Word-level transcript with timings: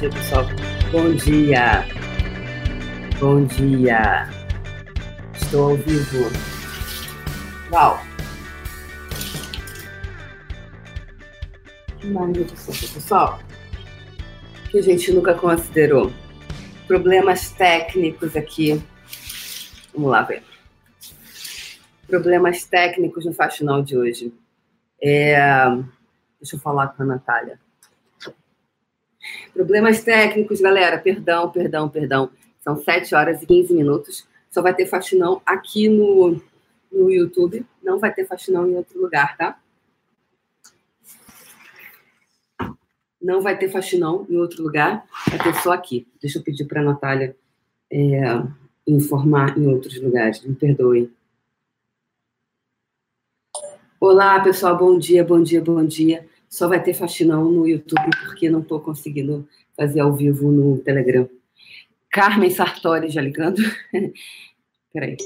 dia, 0.00 0.10
pessoal. 0.10 0.44
Bom 0.92 1.14
dia. 1.14 1.86
Bom 3.18 3.44
dia. 3.46 4.28
Estou 5.34 5.70
ao 5.70 5.76
vivo. 5.76 6.30
Uau. 7.72 7.98
Que 11.98 12.06
magnificente, 12.08 12.92
pessoal. 12.92 13.40
Que 14.70 14.78
a 14.78 14.82
gente 14.82 15.12
nunca 15.12 15.34
considerou. 15.34 16.12
Problemas 16.86 17.50
técnicos 17.52 18.36
aqui. 18.36 18.82
Vamos 19.94 20.10
lá 20.10 20.22
ver. 20.22 20.42
Problemas 22.06 22.64
técnicos 22.64 23.24
no 23.24 23.32
faxinal 23.32 23.82
de 23.82 23.96
hoje. 23.96 24.34
É... 25.02 25.36
Deixa 26.38 26.56
eu 26.56 26.60
falar 26.60 26.88
com 26.88 27.02
a 27.02 27.06
Natália. 27.06 27.58
Problemas 29.56 30.04
técnicos, 30.04 30.60
galera. 30.60 30.98
Perdão, 30.98 31.50
perdão, 31.50 31.88
perdão. 31.88 32.30
São 32.60 32.76
7 32.76 33.14
horas 33.14 33.42
e 33.42 33.46
15 33.46 33.72
minutos. 33.72 34.28
Só 34.50 34.60
vai 34.60 34.74
ter 34.74 34.84
faxinão 34.84 35.40
aqui 35.46 35.88
no, 35.88 36.38
no 36.92 37.10
YouTube. 37.10 37.64
Não 37.82 37.98
vai 37.98 38.12
ter 38.12 38.26
faxinão 38.26 38.68
em 38.68 38.76
outro 38.76 39.00
lugar, 39.00 39.34
tá? 39.38 39.58
Não 43.20 43.40
vai 43.40 43.56
ter 43.56 43.70
faxinão 43.70 44.26
em 44.28 44.36
outro 44.36 44.62
lugar. 44.62 45.06
Vai 45.30 45.38
ter 45.38 45.54
só 45.62 45.72
aqui. 45.72 46.06
Deixa 46.20 46.38
eu 46.38 46.42
pedir 46.42 46.66
para 46.66 46.82
a 46.82 46.84
Natália 46.84 47.34
é, 47.90 48.20
informar 48.86 49.56
em 49.56 49.66
outros 49.68 49.98
lugares. 49.98 50.42
Me 50.42 50.54
perdoem. 50.54 51.10
Olá, 53.98 54.38
pessoal. 54.40 54.76
Bom 54.76 54.98
dia, 54.98 55.24
bom 55.24 55.42
dia, 55.42 55.62
bom 55.62 55.82
dia. 55.82 56.28
Só 56.48 56.68
vai 56.68 56.82
ter 56.82 56.94
faxinão 56.94 57.50
no 57.50 57.66
YouTube 57.66 58.10
porque 58.24 58.48
não 58.48 58.60
estou 58.60 58.80
conseguindo 58.80 59.48
fazer 59.76 60.00
ao 60.00 60.12
vivo 60.12 60.50
no 60.50 60.78
Telegram. 60.78 61.28
Carmen 62.10 62.50
Sartori 62.50 63.10
já 63.10 63.20
ligando. 63.20 63.60
Peraí. 64.92 65.16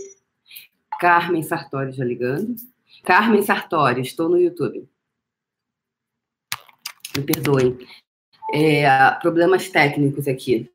Carmen 0.98 1.42
Sartori 1.42 1.92
já 1.92 2.04
ligando. 2.04 2.56
Carmen 3.04 3.42
Sartori, 3.42 4.00
estou 4.00 4.28
no 4.28 4.38
YouTube. 4.38 4.88
Me 7.16 7.22
perdoem. 7.22 7.78
É, 8.52 9.10
problemas 9.20 9.68
técnicos 9.68 10.26
aqui. 10.26 10.70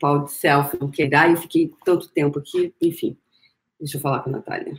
Pau 0.00 0.24
de 0.24 0.32
selfie 0.32 0.78
não 0.80 0.90
quer 0.90 1.08
dar, 1.08 1.28
eu 1.28 1.36
fiquei 1.36 1.72
tanto 1.84 2.08
tempo 2.08 2.38
aqui, 2.38 2.72
enfim. 2.80 3.16
Deixa 3.80 3.96
eu 3.96 4.00
falar 4.00 4.20
com 4.20 4.30
a 4.30 4.34
Natália. 4.34 4.74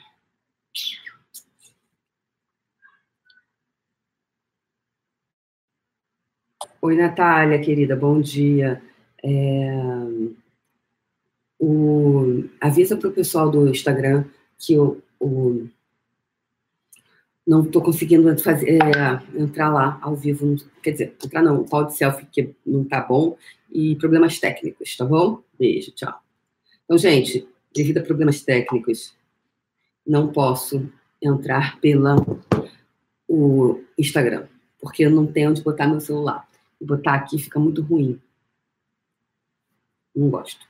Oi, 6.81 6.95
Natália, 6.95 7.59
querida, 7.59 7.93
bom 7.93 8.21
dia. 8.21 8.81
É, 9.21 9.69
o, 11.59 12.45
avisa 12.61 12.95
para 12.95 13.09
o 13.09 13.11
pessoal 13.11 13.51
do 13.51 13.67
Instagram 13.67 14.23
que 14.57 14.75
eu, 14.75 15.03
o, 15.19 15.67
não 17.45 17.63
estou 17.63 17.81
conseguindo 17.81 18.37
fazer, 18.37 18.79
é, 18.81 19.41
entrar 19.41 19.69
lá 19.69 19.99
ao 20.01 20.15
vivo. 20.15 20.55
Quer 20.81 20.91
dizer, 20.91 21.15
entrar 21.21 21.43
não, 21.43 21.59
o 21.59 21.67
pau 21.67 21.85
de 21.85 21.97
selfie 21.97 22.25
que 22.31 22.55
não 22.65 22.83
está 22.83 23.01
bom 23.01 23.37
e 23.69 23.97
problemas 23.97 24.39
técnicos, 24.39 24.95
tá 24.95 25.03
bom? 25.03 25.41
Beijo, 25.59 25.91
tchau. 25.91 26.17
Então, 26.85 26.97
gente, 26.97 27.45
devido 27.75 27.97
a 27.97 28.03
problemas 28.03 28.41
técnicos, 28.41 29.13
não 30.07 30.29
posso 30.29 30.89
entrar 31.21 31.77
pela 31.81 32.15
o 33.27 33.81
Instagram, 33.97 34.47
porque 34.79 35.03
eu 35.03 35.11
não 35.11 35.27
tenho 35.27 35.49
onde 35.49 35.61
botar 35.61 35.85
meu 35.85 35.99
celular 35.99 36.48
botar 36.85 37.15
aqui 37.15 37.37
fica 37.37 37.59
muito 37.59 37.81
ruim. 37.81 38.19
Não 40.15 40.29
gosto. 40.29 40.65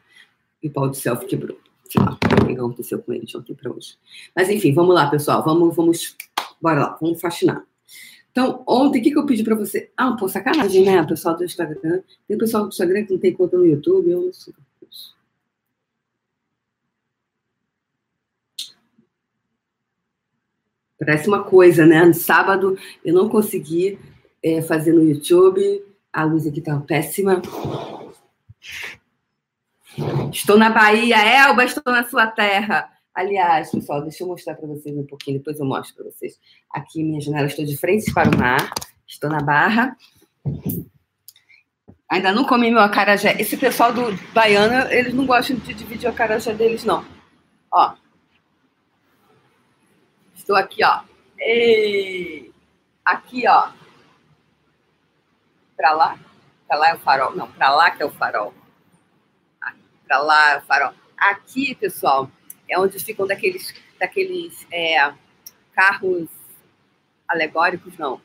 E 0.61 0.67
o 0.67 0.71
pau 0.71 0.89
de 0.89 0.97
selfie 0.97 1.27
quebrou. 1.27 1.59
Sei 1.89 2.01
lá, 2.01 2.13
o 2.13 2.45
que 2.45 2.53
aconteceu 2.53 3.01
com 3.01 3.13
ele 3.13 3.25
de 3.25 3.35
ontem 3.35 3.55
para 3.55 3.71
hoje. 3.71 3.97
Mas 4.35 4.49
enfim, 4.49 4.73
vamos 4.73 4.93
lá, 4.93 5.09
pessoal. 5.09 5.43
Vamos, 5.43 5.75
vamos, 5.75 6.15
bora 6.61 6.81
lá, 6.81 6.97
vamos 7.01 7.19
faxinar. 7.19 7.65
Então, 8.31 8.63
ontem, 8.67 8.99
o 8.99 9.03
que, 9.03 9.11
que 9.11 9.17
eu 9.17 9.25
pedi 9.25 9.43
para 9.43 9.55
você? 9.55 9.91
Ah, 9.97 10.15
pô, 10.15 10.27
sacanagem, 10.27 10.85
né? 10.85 11.03
Pessoal 11.03 11.35
do 11.35 11.43
Instagram. 11.43 12.01
Tem 12.27 12.37
pessoal 12.37 12.63
do 12.63 12.69
Instagram 12.69 13.05
que 13.05 13.13
não 13.13 13.19
tem 13.19 13.33
conta 13.33 13.57
no 13.57 13.65
YouTube. 13.65 14.11
Eu 14.11 14.21
não 14.21 14.33
sei. 14.33 14.53
Parece 20.99 21.27
uma 21.29 21.43
coisa, 21.43 21.85
né? 21.85 22.03
No 22.05 22.13
sábado 22.13 22.77
eu 23.05 23.13
não 23.13 23.29
consegui 23.29 23.97
é, 24.43 24.61
fazer 24.61 24.91
no 24.91 25.01
YouTube 25.01 25.81
a 26.11 26.23
luz 26.23 26.47
aqui 26.47 26.61
tá 26.61 26.79
péssima. 26.79 27.41
Estou 30.31 30.57
na 30.57 30.69
Bahia, 30.69 31.17
Elba, 31.17 31.63
estou 31.63 31.93
na 31.93 32.07
sua 32.07 32.27
terra. 32.27 32.89
Aliás, 33.13 33.71
pessoal, 33.71 34.01
deixa 34.01 34.23
eu 34.23 34.27
mostrar 34.27 34.55
para 34.55 34.67
vocês 34.67 34.95
um 34.95 35.05
pouquinho, 35.05 35.39
depois 35.39 35.59
eu 35.59 35.65
mostro 35.65 35.95
para 35.95 36.05
vocês. 36.05 36.39
Aqui, 36.71 37.03
minha 37.03 37.19
janela, 37.19 37.47
estou 37.47 37.65
de 37.65 37.75
frente 37.75 38.13
para 38.13 38.29
o 38.29 38.37
mar. 38.37 38.73
Estou 39.05 39.29
na 39.29 39.41
Barra. 39.41 39.97
Ainda 42.07 42.31
não 42.31 42.45
comi 42.45 42.69
meu 42.71 42.79
acarajé. 42.79 43.35
Esse 43.41 43.57
pessoal 43.57 43.91
do 43.91 44.15
Baiana, 44.33 44.87
eles 44.93 45.13
não 45.13 45.25
gostam 45.25 45.57
de 45.57 45.73
dividir 45.73 46.07
o 46.07 46.11
acarajé 46.11 46.53
deles, 46.53 46.83
não. 46.83 47.03
Ó. 47.71 47.95
Estou 50.35 50.55
aqui, 50.55 50.83
ó. 50.83 51.01
Ei! 51.39 52.51
Aqui, 53.03 53.47
ó. 53.47 53.69
Para 55.79 55.93
lá? 55.93 56.19
Para 56.67 56.77
lá 56.77 56.89
é 56.89 56.93
o 56.95 56.99
farol. 56.99 57.35
Não, 57.37 57.49
para 57.49 57.73
lá 57.73 57.89
que 57.89 58.03
é 58.03 58.05
o 58.05 58.11
farol. 58.11 58.53
Para 60.05 60.19
lá 60.19 60.51
é 60.51 60.57
o 60.57 60.61
farol. 60.61 60.93
Aqui, 61.17 61.73
pessoal, 61.73 62.29
é 62.67 62.77
onde 62.77 62.99
ficam 62.99 63.25
daqueles, 63.25 63.73
daqueles 63.97 64.67
é, 64.73 65.13
carros 65.73 66.27
alegóricos, 67.25 67.97
não. 67.97 68.21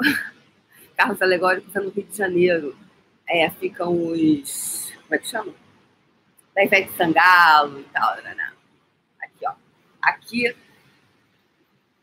carros 0.96 1.22
alegóricos 1.22 1.76
é 1.76 1.78
no 1.78 1.90
Rio 1.90 2.02
de 2.02 2.16
Janeiro. 2.16 2.76
É, 3.28 3.48
ficam 3.50 4.10
os. 4.10 4.92
Como 5.02 5.14
é 5.14 5.18
que 5.18 5.28
chama? 5.28 5.54
Da 6.56 6.64
Ivete 6.64 6.92
Sangalo 6.96 7.78
e 7.78 7.84
tal. 7.84 8.16
Né, 8.16 8.34
né? 8.34 8.52
Aqui, 9.22 9.46
ó. 9.46 9.52
Aqui. 10.02 10.56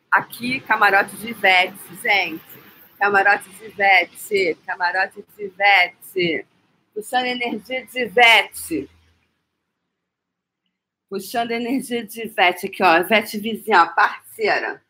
Aqui, 0.10 0.60
camarote 0.62 1.18
de 1.18 1.32
Ivete, 1.32 1.96
gente. 2.02 2.53
Camarote 3.04 3.50
de 3.50 3.66
Ivete, 3.66 4.58
camarote 4.66 5.26
de 5.36 5.44
Ivete. 5.44 6.48
Puxando 6.94 7.26
energia 7.26 7.86
de 7.86 8.00
Ivete. 8.00 8.90
Puxando 11.10 11.52
energia 11.52 12.06
de 12.06 12.22
Ivete 12.22 12.68
aqui, 12.68 12.82
ó. 12.82 13.00
Ivete 13.00 13.38
vizinha, 13.40 13.88
parceira. 13.88 14.82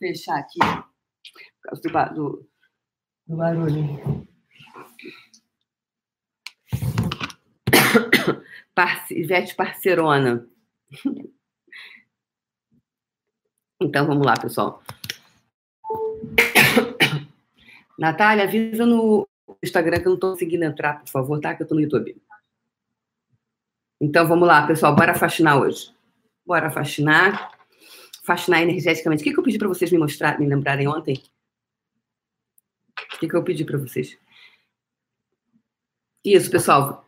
Fechar 0.00 0.40
aqui. 0.40 0.58
Por 0.58 1.62
causa 1.62 1.82
do, 1.82 2.14
do, 2.14 2.50
do 3.28 3.36
barulho. 3.36 4.26
Parce, 8.74 9.14
Ivete 9.14 9.54
parceirona. 9.54 10.44
Então 13.80 14.06
vamos 14.08 14.26
lá, 14.26 14.34
pessoal. 14.34 14.82
Natália, 17.98 18.44
avisa 18.44 18.84
no 18.84 19.26
Instagram 19.62 20.00
que 20.00 20.06
eu 20.06 20.10
não 20.10 20.14
estou 20.14 20.30
conseguindo 20.32 20.64
entrar, 20.64 21.00
por 21.00 21.08
favor, 21.08 21.40
tá? 21.40 21.54
Que 21.54 21.62
eu 21.62 21.64
estou 21.64 21.76
no 21.76 21.82
YouTube. 21.82 22.16
Então 24.00 24.26
vamos 24.26 24.46
lá, 24.46 24.66
pessoal, 24.66 24.94
bora 24.94 25.14
faxinar 25.14 25.60
hoje. 25.60 25.94
Bora 26.44 26.70
faxinar. 26.70 27.52
Faxinar 28.24 28.62
energeticamente. 28.62 29.22
O 29.22 29.24
que, 29.24 29.32
que 29.32 29.38
eu 29.38 29.42
pedi 29.42 29.58
para 29.58 29.68
vocês 29.68 29.90
me 29.90 29.98
mostrar, 29.98 30.38
me 30.38 30.46
lembrarem 30.46 30.88
ontem? 30.88 31.22
O 33.14 33.18
que, 33.18 33.28
que 33.28 33.36
eu 33.36 33.42
pedi 33.42 33.64
para 33.64 33.78
vocês? 33.78 34.18
Isso, 36.24 36.50
pessoal. 36.50 37.06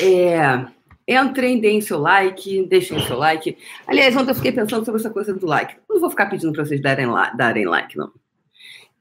É, 0.00 0.66
entrem, 1.06 1.60
deem 1.60 1.80
seu 1.80 1.98
like, 1.98 2.64
deixem 2.66 2.98
seu 3.06 3.18
like. 3.18 3.58
Aliás, 3.86 4.16
ontem 4.16 4.30
eu 4.30 4.34
fiquei 4.34 4.52
pensando 4.52 4.84
sobre 4.84 5.00
essa 5.00 5.10
coisa 5.10 5.34
do 5.34 5.46
like. 5.46 5.76
não 5.88 6.00
vou 6.00 6.10
ficar 6.10 6.26
pedindo 6.26 6.52
para 6.52 6.64
vocês 6.64 6.80
darem, 6.80 7.06
darem 7.36 7.66
like, 7.66 7.96
não. 7.96 8.12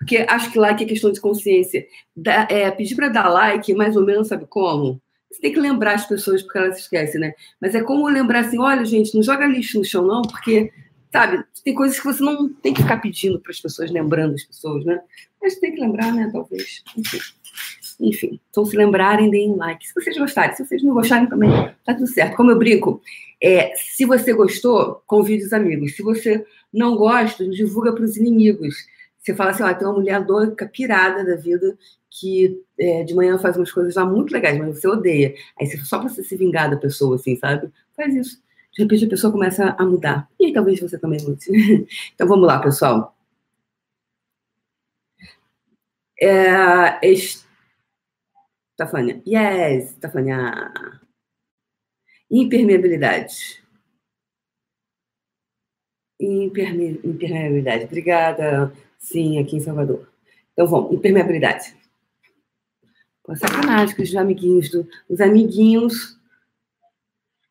Porque 0.02 0.26
acho 0.28 0.52
que 0.52 0.58
like 0.58 0.84
é 0.84 0.88
questão 0.88 1.12
de 1.12 1.22
consciência. 1.22 1.86
Da, 2.16 2.48
é, 2.50 2.72
pedir 2.72 2.96
para 2.96 3.08
dar 3.08 3.30
like, 3.30 3.72
mais 3.76 3.96
ou 3.96 4.04
menos, 4.04 4.30
sabe 4.30 4.48
como? 4.50 5.00
Você 5.30 5.40
tem 5.40 5.54
que 5.54 5.60
lembrar 5.60 5.94
as 5.94 6.08
pessoas 6.08 6.42
porque 6.42 6.58
elas 6.58 6.80
esquecem, 6.80 7.22
né? 7.22 7.34
Mas 7.62 7.76
é 7.76 7.84
como 7.84 8.10
lembrar 8.10 8.40
assim: 8.40 8.58
olha, 8.58 8.84
gente, 8.84 9.14
não 9.14 9.22
joga 9.22 9.46
lixo 9.46 9.78
no 9.78 9.86
chão, 9.86 10.04
não, 10.04 10.24
porque, 10.24 10.72
sabe, 11.12 11.44
tem 11.64 11.76
coisas 11.76 12.00
que 12.00 12.06
você 12.06 12.24
não 12.24 12.52
tem 12.52 12.74
que 12.74 12.82
ficar 12.82 12.98
pedindo 12.98 13.40
para 13.40 13.52
as 13.52 13.60
pessoas, 13.60 13.92
lembrando 13.92 14.34
as 14.34 14.44
pessoas, 14.44 14.84
né? 14.84 15.00
Mas 15.40 15.60
tem 15.60 15.72
que 15.72 15.80
lembrar, 15.80 16.12
né? 16.12 16.28
Talvez. 16.34 16.84
Enfim. 16.98 17.20
Enfim, 18.00 18.40
então 18.50 18.66
se 18.66 18.76
lembrarem, 18.76 19.30
deem 19.30 19.56
like. 19.56 19.88
Se 19.88 19.94
vocês 19.94 20.18
gostarem, 20.18 20.56
se 20.56 20.66
vocês 20.66 20.82
não 20.82 20.96
gostarem 20.96 21.28
também, 21.28 21.52
tá 21.86 21.94
tudo 21.94 22.08
certo. 22.08 22.36
Como 22.36 22.50
eu 22.50 22.58
brinco, 22.58 23.00
é, 23.40 23.72
se 23.76 24.06
você 24.06 24.34
gostou, 24.34 25.04
convide 25.06 25.46
os 25.46 25.54
amigos. 25.54 25.96
Se 25.96 26.02
você 26.02 26.44
não 26.74 26.96
gosta, 26.96 27.48
divulga 27.48 27.94
para 27.94 28.04
os 28.04 28.18
inimigos. 28.18 28.74
Você 29.22 29.36
fala 29.36 29.52
assim, 29.52 29.64
ó, 29.64 29.74
tem 29.74 29.88
uma 29.88 29.94
mulher 29.94 30.26
doida, 30.26 30.68
pirada 30.68 31.24
da 31.24 31.36
vida, 31.36 31.78
que 32.10 32.60
é, 32.80 33.04
de 33.04 33.14
manhã 33.14 33.38
faz 33.38 33.56
umas 33.56 33.72
coisas 33.72 33.96
lá 33.96 34.04
muito 34.06 34.32
legais, 34.34 34.58
mas 34.58 34.80
você 34.80 34.88
odeia. 34.88 35.36
Aí 35.60 35.68
você, 35.68 35.78
só 35.86 36.00
pra 36.00 36.10
você 36.10 36.24
se 36.24 36.36
vingar 36.36 36.70
da 36.70 36.78
pessoa, 36.78 37.16
assim, 37.16 37.36
sabe? 37.38 37.72
Faz 37.96 38.16
isso. 38.16 38.42
De 38.74 38.84
repente 38.84 39.06
a 39.06 39.10
pessoa 39.10 39.32
começa 39.32 39.76
a 39.78 39.86
mudar. 39.86 40.28
E 40.40 40.46
aí 40.48 40.54
talvez 40.54 40.80
você 40.80 40.98
também 40.98 41.22
mude. 41.24 41.46
então 42.16 42.28
vamos 42.28 42.48
lá, 42.48 42.60
pessoal. 42.60 43.16
É. 46.20 47.00
Yes, 49.28 49.92
Stefania. 49.98 50.72
Impermeabilidade. 52.32 53.62
Imperme... 56.20 57.00
Impermeabilidade. 57.04 57.86
Obrigada. 57.86 58.72
Sim, 59.02 59.40
aqui 59.40 59.58
em 59.58 59.60
Salvador. 59.60 60.08
Então 60.54 60.68
vamos, 60.68 60.94
impermeabilidade. 60.94 61.76
Pô, 63.24 63.36
sacanagem 63.36 63.96
com 63.96 64.04
os 64.04 64.16
amiguinhos 64.16 64.70
do. 64.70 64.88
Os 65.10 65.20
amiguinhos. 65.20 66.20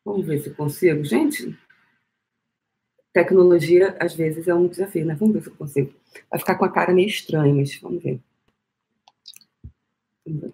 Vamos 0.03 0.25
ver 0.25 0.39
se 0.39 0.49
consigo. 0.51 1.03
Gente, 1.03 1.55
tecnologia 3.13 3.95
às 3.99 4.15
vezes 4.15 4.47
é 4.47 4.55
um 4.55 4.67
desafio, 4.67 5.05
né? 5.05 5.13
Vamos 5.13 5.35
ver 5.35 5.43
se 5.43 5.49
eu 5.49 5.55
consigo. 5.55 5.93
Vai 6.29 6.39
ficar 6.39 6.55
com 6.55 6.65
a 6.65 6.71
cara 6.71 6.93
meio 6.93 7.07
estranha, 7.07 7.53
mas 7.53 7.77
vamos 7.79 8.01
ver. 8.01 8.19
Vamos 10.25 10.41
ver. 10.41 10.53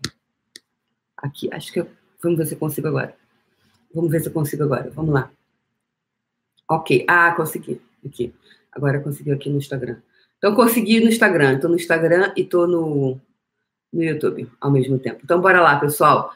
Aqui, 1.15 1.47
acho 1.53 1.71
que 1.71 1.79
eu. 1.79 1.87
Vamos 2.21 2.39
ver 2.39 2.47
se 2.47 2.55
eu 2.55 2.59
consigo 2.59 2.87
agora. 2.87 3.15
Vamos 3.93 4.11
ver 4.11 4.19
se 4.19 4.29
eu 4.29 4.33
consigo 4.33 4.63
agora. 4.63 4.89
Vamos 4.89 5.13
lá. 5.13 5.31
Ok. 6.69 7.05
Ah, 7.07 7.33
consegui. 7.35 7.79
Aqui. 8.03 8.33
Agora 8.71 8.99
consegui 8.99 9.31
aqui 9.31 9.49
no 9.49 9.57
Instagram. 9.57 10.01
Então, 10.37 10.55
consegui 10.55 10.99
no 10.99 11.07
Instagram. 11.07 11.55
Estou 11.55 11.69
no 11.69 11.75
Instagram 11.75 12.33
e 12.35 12.41
estou 12.41 12.67
no, 12.67 13.19
no 13.91 14.03
YouTube 14.03 14.49
ao 14.61 14.71
mesmo 14.71 14.99
tempo. 14.99 15.21
Então, 15.23 15.41
bora 15.41 15.61
lá, 15.61 15.79
pessoal. 15.79 16.33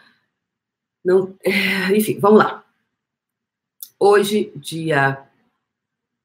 Não, 1.04 1.36
é, 1.44 1.96
enfim, 1.96 2.20
vamos 2.20 2.40
lá. 2.40 2.66
Hoje, 4.00 4.52
dia. 4.56 5.28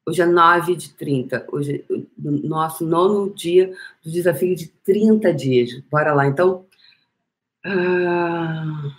Hoje 0.07 0.21
é 0.21 0.25
9 0.25 0.75
de 0.75 0.93
30. 0.93 1.47
Hoje 1.51 1.85
é 1.89 1.93
o 1.93 2.47
nosso 2.47 2.85
nono 2.85 3.33
dia 3.33 3.75
do 4.03 4.11
desafio 4.11 4.55
de 4.55 4.67
30 4.67 5.33
dias. 5.33 5.79
Bora 5.89 6.13
lá, 6.13 6.27
então. 6.27 6.65
Ah... 7.65 8.97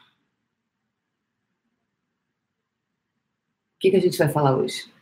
O 3.75 3.81
que, 3.81 3.93
que 3.93 3.97
a 3.97 4.01
gente 4.01 4.19
vai 4.19 4.29
falar 4.29 4.57
hoje? 4.57 4.93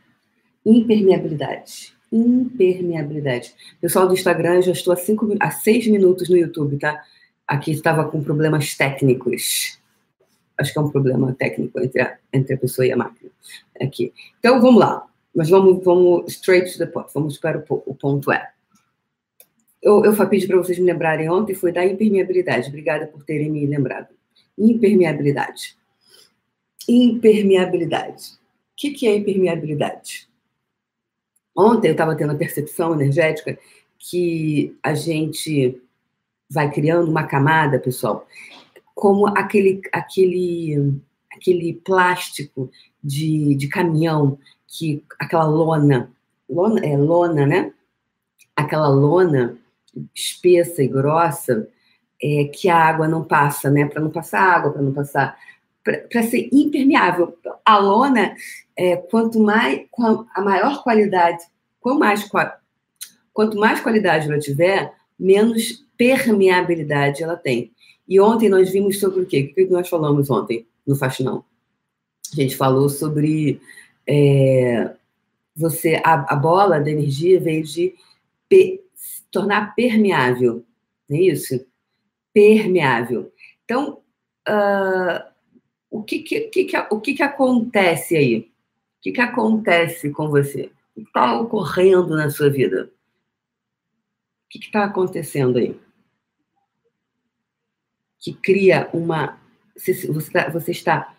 Impermeabilidade. 0.64 1.95
Impermeabilidade. 2.12 3.54
Pessoal 3.80 4.06
do 4.06 4.14
Instagram, 4.14 4.62
já 4.62 4.72
estou 4.72 4.92
há, 4.92 4.96
cinco, 4.96 5.36
há 5.40 5.50
seis 5.50 5.86
minutos 5.86 6.28
no 6.28 6.36
YouTube, 6.36 6.78
tá? 6.78 7.02
Aqui 7.46 7.72
estava 7.72 8.08
com 8.08 8.22
problemas 8.22 8.74
técnicos. 8.74 9.78
Acho 10.58 10.72
que 10.72 10.78
é 10.78 10.82
um 10.82 10.90
problema 10.90 11.34
técnico 11.34 11.80
entre 11.80 12.00
a, 12.00 12.16
entre 12.32 12.54
a 12.54 12.58
pessoa 12.58 12.86
e 12.86 12.92
a 12.92 12.96
máquina. 12.96 13.30
Aqui. 13.80 14.12
Então, 14.38 14.60
vamos 14.60 14.80
lá. 14.80 15.06
Mas 15.34 15.50
vamos, 15.50 15.84
vamos 15.84 16.32
straight 16.32 16.72
to 16.72 16.78
the 16.78 16.86
point. 16.86 17.10
Vamos 17.12 17.38
para 17.38 17.58
o, 17.58 17.82
o 17.86 17.94
ponto 17.94 18.32
é 18.32 18.50
eu, 19.86 20.04
eu 20.04 20.28
pedi 20.28 20.48
para 20.48 20.56
vocês 20.56 20.80
me 20.80 20.92
lembrarem 20.92 21.30
ontem 21.30 21.54
foi 21.54 21.70
da 21.70 21.86
impermeabilidade. 21.86 22.68
Obrigada 22.68 23.06
por 23.06 23.22
terem 23.24 23.48
me 23.48 23.64
lembrado. 23.66 24.08
Impermeabilidade. 24.58 25.76
Impermeabilidade. 26.88 28.32
O 28.32 28.76
que, 28.76 28.90
que 28.90 29.06
é 29.06 29.14
impermeabilidade? 29.14 30.28
Ontem 31.56 31.88
eu 31.88 31.92
estava 31.92 32.14
tendo 32.14 32.32
a 32.32 32.36
percepção 32.36 32.94
energética 32.94 33.58
que 33.98 34.76
a 34.82 34.94
gente 34.94 35.80
vai 36.48 36.70
criando 36.70 37.10
uma 37.10 37.24
camada, 37.24 37.78
pessoal, 37.78 38.26
como 38.94 39.26
aquele, 39.26 39.80
aquele, 39.92 41.00
aquele 41.32 41.74
plástico 41.84 42.70
de, 43.02 43.54
de 43.54 43.68
caminhão, 43.68 44.38
que 44.66 45.02
aquela 45.18 45.44
lona, 45.44 46.10
lona, 46.48 46.80
é 46.84 46.96
lona, 46.96 47.46
né? 47.46 47.72
Aquela 48.54 48.88
lona 48.88 49.58
espessa 50.14 50.82
e 50.82 50.88
grossa 50.88 51.68
é, 52.22 52.44
que 52.44 52.68
a 52.68 52.76
água 52.76 53.08
não 53.08 53.24
passa, 53.24 53.70
né? 53.70 53.86
Para 53.86 54.00
não 54.00 54.10
passar 54.10 54.40
água, 54.40 54.72
para 54.72 54.82
não 54.82 54.92
passar. 54.92 55.38
Para 56.10 56.22
ser 56.24 56.48
impermeável. 56.52 57.38
A 57.64 57.78
lona, 57.78 58.34
é, 58.76 58.96
quanto 58.96 59.38
mais. 59.38 59.86
a 60.34 60.42
maior 60.42 60.82
qualidade, 60.82 61.44
quanto 61.80 62.00
mais, 62.00 62.28
quanto 63.32 63.56
mais 63.56 63.80
qualidade 63.80 64.28
ela 64.28 64.38
tiver, 64.38 64.92
menos 65.18 65.84
permeabilidade 65.96 67.22
ela 67.22 67.36
tem. 67.36 67.72
E 68.08 68.20
ontem 68.20 68.48
nós 68.48 68.70
vimos 68.70 69.00
sobre 69.00 69.20
o 69.20 69.26
quê? 69.26 69.48
O 69.50 69.54
que 69.54 69.64
nós 69.66 69.88
falamos 69.88 70.30
ontem 70.30 70.66
no 70.86 70.96
Faxinão? 70.96 71.44
A 72.32 72.36
gente 72.36 72.56
falou 72.56 72.88
sobre 72.88 73.60
é, 74.06 74.94
você 75.54 76.00
a, 76.04 76.34
a, 76.34 76.36
bola 76.36 76.78
da 76.78 76.90
energia 76.90 77.40
veio 77.40 77.64
de 77.64 77.94
tornar 79.30 79.74
permeável, 79.74 80.64
não 81.08 81.16
é 81.16 81.20
isso? 81.22 81.66
Permeável. 82.32 83.32
Então, 83.64 84.00
uh, 84.48 85.35
o, 85.98 86.02
que, 86.02 86.18
que, 86.20 86.40
que, 86.48 86.76
o 86.90 87.00
que, 87.00 87.14
que 87.14 87.22
acontece 87.22 88.16
aí? 88.16 88.38
O 88.40 89.02
que, 89.02 89.12
que 89.12 89.20
acontece 89.20 90.10
com 90.10 90.28
você? 90.28 90.70
O 90.94 91.00
que 91.00 91.06
está 91.08 91.40
ocorrendo 91.40 92.14
na 92.14 92.28
sua 92.28 92.50
vida? 92.50 92.90
O 94.44 94.48
que 94.48 94.58
está 94.58 94.84
acontecendo 94.84 95.58
aí? 95.58 95.78
Que 98.18 98.34
cria 98.34 98.90
uma. 98.92 99.38
Você, 99.74 100.10
você 100.52 100.70
está 100.70 101.14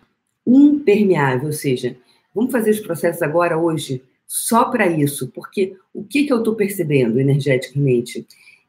impermeável, 0.45 1.47
ou 1.47 1.53
seja, 1.53 1.97
vamos 2.33 2.51
fazer 2.51 2.71
os 2.71 2.79
processos 2.79 3.21
agora, 3.21 3.57
hoje, 3.57 4.03
só 4.25 4.65
para 4.65 4.88
isso, 4.88 5.29
porque 5.29 5.75
o 5.94 6.03
que, 6.03 6.25
que 6.25 6.33
eu 6.33 6.39
estou 6.39 6.56
percebendo 6.56 7.19
energeticamente 7.19 8.27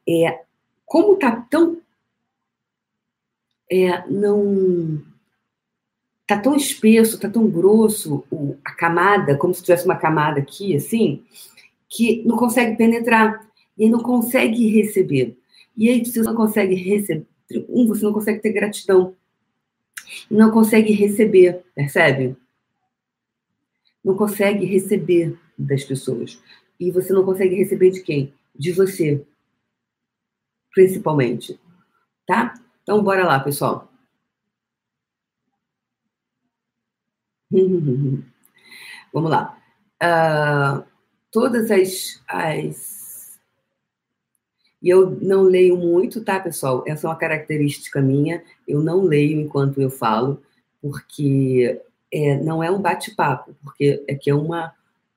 é 0.09 0.43
como 0.87 1.15
está 1.15 1.37
tão. 1.51 1.83
É, 3.71 4.07
não. 4.09 5.03
Está 6.29 6.39
tão 6.39 6.55
espesso, 6.55 7.15
está 7.15 7.27
tão 7.27 7.49
grosso 7.49 8.23
o, 8.31 8.55
a 8.63 8.75
camada, 8.75 9.35
como 9.35 9.55
se 9.55 9.63
tivesse 9.63 9.87
uma 9.87 9.97
camada 9.97 10.39
aqui, 10.39 10.77
assim, 10.77 11.25
que 11.89 12.23
não 12.27 12.37
consegue 12.37 12.77
penetrar. 12.77 13.49
E 13.79 13.89
não 13.89 14.01
consegue 14.01 14.69
receber. 14.69 15.39
E 15.75 15.89
aí, 15.89 16.05
você 16.05 16.21
não 16.21 16.35
consegue 16.35 16.75
receber, 16.75 17.25
um, 17.67 17.87
você 17.87 18.05
não 18.05 18.13
consegue 18.13 18.41
ter 18.41 18.53
gratidão. 18.53 19.17
Não 20.31 20.51
consegue 20.51 20.93
receber, 20.93 21.65
percebe? 21.75 22.37
Não 24.05 24.15
consegue 24.15 24.67
receber 24.67 25.39
das 25.57 25.83
pessoas. 25.83 26.43
E 26.79 26.91
você 26.91 27.11
não 27.11 27.25
consegue 27.25 27.55
receber 27.55 27.91
de 27.91 28.03
quem? 28.03 28.35
De 28.55 28.73
você. 28.73 29.25
Principalmente. 30.75 31.59
Tá? 32.27 32.53
Então, 32.83 33.03
bora 33.03 33.25
lá, 33.25 33.41
pessoal. 33.41 33.88
Vamos 39.13 39.31
lá. 39.31 39.59
Uh, 40.03 40.85
todas 41.31 41.71
as, 41.71 42.23
as. 42.29 43.39
E 44.81 44.89
eu 44.89 45.11
não 45.21 45.43
leio 45.43 45.77
muito, 45.77 46.23
tá, 46.23 46.39
pessoal? 46.39 46.85
Essa 46.87 47.07
é 47.07 47.11
uma 47.11 47.17
característica 47.17 48.01
minha. 48.01 48.43
Eu 48.67 48.83
não 48.83 49.03
leio 49.03 49.41
enquanto 49.41 49.81
eu 49.81 49.91
falo, 49.91 50.43
porque 50.81 51.81
é, 52.13 52.37
não 52.37 52.63
é 52.63 52.71
um 52.71 52.81
bate-papo, 52.81 53.57
porque 53.63 54.05
é 54.07 54.15
que 54.15 54.31
é 54.31 54.35
uma 54.35 54.73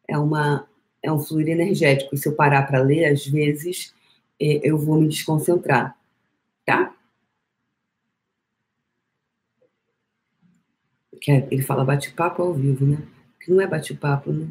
é, 0.07 0.17
uma, 0.17 0.67
é 1.01 1.11
um 1.11 1.19
fluido 1.19 1.49
energético. 1.49 2.13
E 2.13 2.17
se 2.17 2.27
eu 2.27 2.35
parar 2.35 2.63
para 2.63 2.81
ler, 2.81 3.05
às 3.05 3.25
vezes 3.25 3.93
é, 4.39 4.59
eu 4.63 4.77
vou 4.77 4.99
me 4.99 5.07
desconcentrar, 5.07 5.95
tá? 6.65 6.93
Que 11.21 11.31
é, 11.31 11.47
ele 11.49 11.61
fala 11.61 11.85
bate-papo 11.85 12.41
ao 12.41 12.53
vivo, 12.53 12.85
né? 12.85 12.97
Que 13.39 13.51
não 13.51 13.61
é 13.61 13.67
bate-papo, 13.67 14.33
né? 14.33 14.47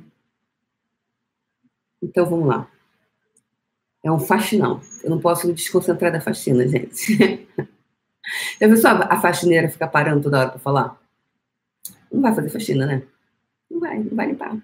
Então 2.01 2.25
vamos 2.25 2.49
lá. 2.49 2.71
É 4.03 4.11
um 4.11 4.19
faxinão. 4.19 4.81
Eu 5.05 5.11
não 5.11 5.21
posso 5.21 5.47
me 5.47 5.53
desconcentrar 5.53 6.11
da 6.11 6.21
faxina, 6.21 6.67
gente. 6.67 7.19
Já 8.61 8.67
viu 8.67 8.77
só 8.77 8.89
a 8.89 9.21
faxineira 9.21 9.69
ficar 9.69 9.89
parando 9.89 10.23
toda 10.23 10.39
hora 10.39 10.51
para 10.51 10.59
falar? 10.59 11.01
Não 12.11 12.23
vai 12.23 12.35
fazer 12.35 12.49
faxina, 12.49 12.87
né? 12.87 13.03
Não 13.71 13.81
vai, 13.81 13.99
não 13.99 14.17
vai 14.17 14.29
limpar. 14.29 14.57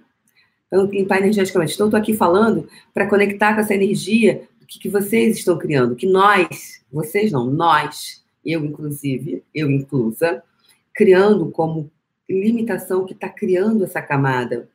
Então, 0.67 0.87
limpar 0.87 1.19
energeticamente. 1.19 1.75
Então, 1.75 1.89
estou 1.89 1.99
aqui 1.99 2.17
falando 2.17 2.69
para 2.95 3.09
conectar 3.09 3.55
com 3.55 3.61
essa 3.61 3.75
energia 3.75 4.49
que, 4.67 4.79
que 4.79 4.89
vocês 4.89 5.39
estão 5.39 5.57
criando, 5.57 5.95
que 5.95 6.07
nós, 6.07 6.85
vocês 6.93 7.31
não, 7.31 7.47
nós, 7.47 8.25
eu 8.45 8.65
inclusive, 8.65 9.45
eu 9.55 9.71
inclusa, 9.71 10.43
criando 10.93 11.51
como 11.51 11.91
limitação 12.29 13.05
que 13.05 13.13
está 13.13 13.29
criando 13.29 13.85
essa 13.85 14.03
camada, 14.03 14.69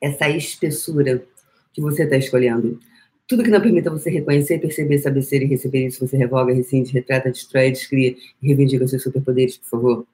essa 0.00 0.28
espessura 0.28 1.26
que 1.72 1.80
você 1.80 2.04
está 2.04 2.16
escolhendo. 2.16 2.78
Tudo 3.26 3.42
que 3.42 3.50
não 3.50 3.60
permita 3.60 3.90
você 3.90 4.10
reconhecer, 4.10 4.58
perceber, 4.58 4.98
saber 4.98 5.22
ser 5.22 5.42
e 5.42 5.46
receber 5.46 5.86
isso, 5.86 6.06
você 6.06 6.16
revoga, 6.16 6.52
rescinde, 6.52 6.92
retrata, 6.92 7.30
destrói, 7.30 7.70
descria 7.70 8.16
e 8.42 8.46
reivindica 8.46 8.86
seus 8.86 9.02
superpoderes, 9.02 9.56
por 9.56 9.68
favor. 9.68 10.06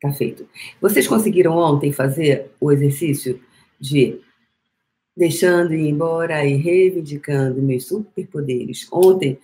Tá 0.00 0.12
feito. 0.12 0.48
Vocês 0.80 1.06
conseguiram 1.06 1.56
ontem 1.56 1.92
fazer 1.92 2.50
o 2.58 2.72
exercício 2.72 3.40
de 3.78 4.20
deixando 5.16 5.74
ir 5.74 5.88
embora 5.88 6.44
e 6.44 6.56
reivindicando 6.56 7.60
meus 7.62 7.86
superpoderes? 7.86 8.86
Ontem, 8.90 9.38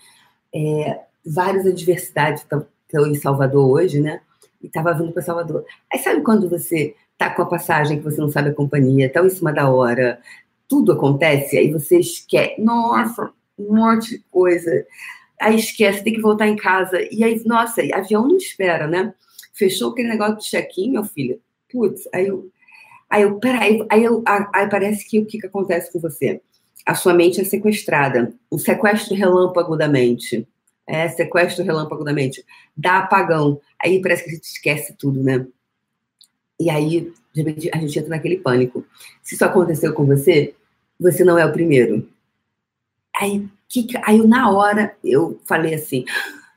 é, 0.55 1.06
várias 1.27 1.67
adversidades 1.67 2.43
estão 2.43 2.67
em 3.07 3.15
Salvador 3.15 3.71
hoje, 3.71 4.01
né? 4.01 4.21
E 4.63 4.67
estava 4.67 4.95
vindo 4.95 5.13
para 5.13 5.23
Salvador. 5.23 5.65
Aí 5.93 5.99
sabe 5.99 6.23
quando 6.23 6.49
você 6.49 6.95
tá 7.19 7.31
com 7.31 7.43
a 7.43 7.47
passagem 7.47 7.99
que 7.99 8.05
você 8.05 8.21
não 8.21 8.31
sabe 8.31 8.51
a 8.51 8.55
companhia, 8.55 9.13
tão 9.13 9.27
em 9.27 9.31
cima 9.31 9.53
da 9.53 9.69
hora, 9.69 10.21
tudo 10.69 10.93
acontece, 10.93 11.57
aí 11.57 11.71
você 11.73 11.99
esquece, 11.99 12.61
nossa, 12.61 13.33
um 13.59 13.75
monte 13.77 14.19
de 14.19 14.25
coisa. 14.31 14.87
Aí 15.41 15.57
esquece, 15.57 16.03
tem 16.03 16.15
que 16.15 16.21
voltar 16.21 16.49
em 16.49 16.57
casa. 16.57 16.99
E 17.11 17.23
aí, 17.23 17.43
nossa, 17.45 17.83
avião 17.95 18.27
não 18.27 18.37
espera, 18.37 18.87
né? 18.87 19.15
Fechou 19.55 19.91
aquele 19.91 20.09
negócio 20.09 20.39
de 20.39 20.45
check-in, 20.45 20.91
meu 20.91 21.05
filho. 21.05 21.41
Putz, 21.71 22.09
aí 22.13 22.29
eu. 22.29 22.51
Aí 23.09 23.23
eu, 23.23 23.39
peraí, 23.39 23.87
aí, 23.89 24.03
eu, 24.03 24.23
aí 24.27 24.69
parece 24.69 25.09
que 25.09 25.21
o 25.21 25.27
que, 25.27 25.39
que 25.39 25.47
acontece 25.47 25.93
com 25.93 26.01
você? 26.01 26.41
A 26.85 26.95
sua 26.95 27.15
mente 27.15 27.41
é 27.41 27.45
sequestrada. 27.45 28.33
O 28.51 28.59
sequestro 28.59 29.15
relâmpago 29.15 29.77
da 29.77 29.87
mente. 29.87 30.47
É, 30.87 31.09
sequestro 31.09 31.65
relâmpago 31.65 32.05
da 32.05 32.13
mente. 32.13 32.45
Dá 32.77 32.99
apagão. 32.99 33.61
Aí 33.83 34.01
parece 34.01 34.25
que 34.25 34.31
a 34.31 34.35
gente 34.35 34.45
esquece 34.45 34.95
tudo, 34.97 35.23
né? 35.23 35.47
E 36.59 36.71
aí, 36.71 37.13
de 37.35 37.43
repente, 37.43 37.71
a 37.73 37.79
gente 37.79 37.99
entra 37.99 38.11
naquele 38.11 38.39
pânico. 38.39 38.85
Se 39.23 39.35
isso 39.35 39.45
aconteceu 39.45 39.93
com 39.93 40.07
você, 40.07 40.55
você 40.99 41.25
não 41.25 41.39
é 41.39 41.45
o 41.45 41.53
primeiro. 41.53 42.09
Aí, 43.17 43.49
que, 43.69 43.89
aí 44.03 44.25
na 44.27 44.51
hora, 44.51 44.97
eu 45.03 45.41
falei 45.45 45.75
assim: 45.75 46.05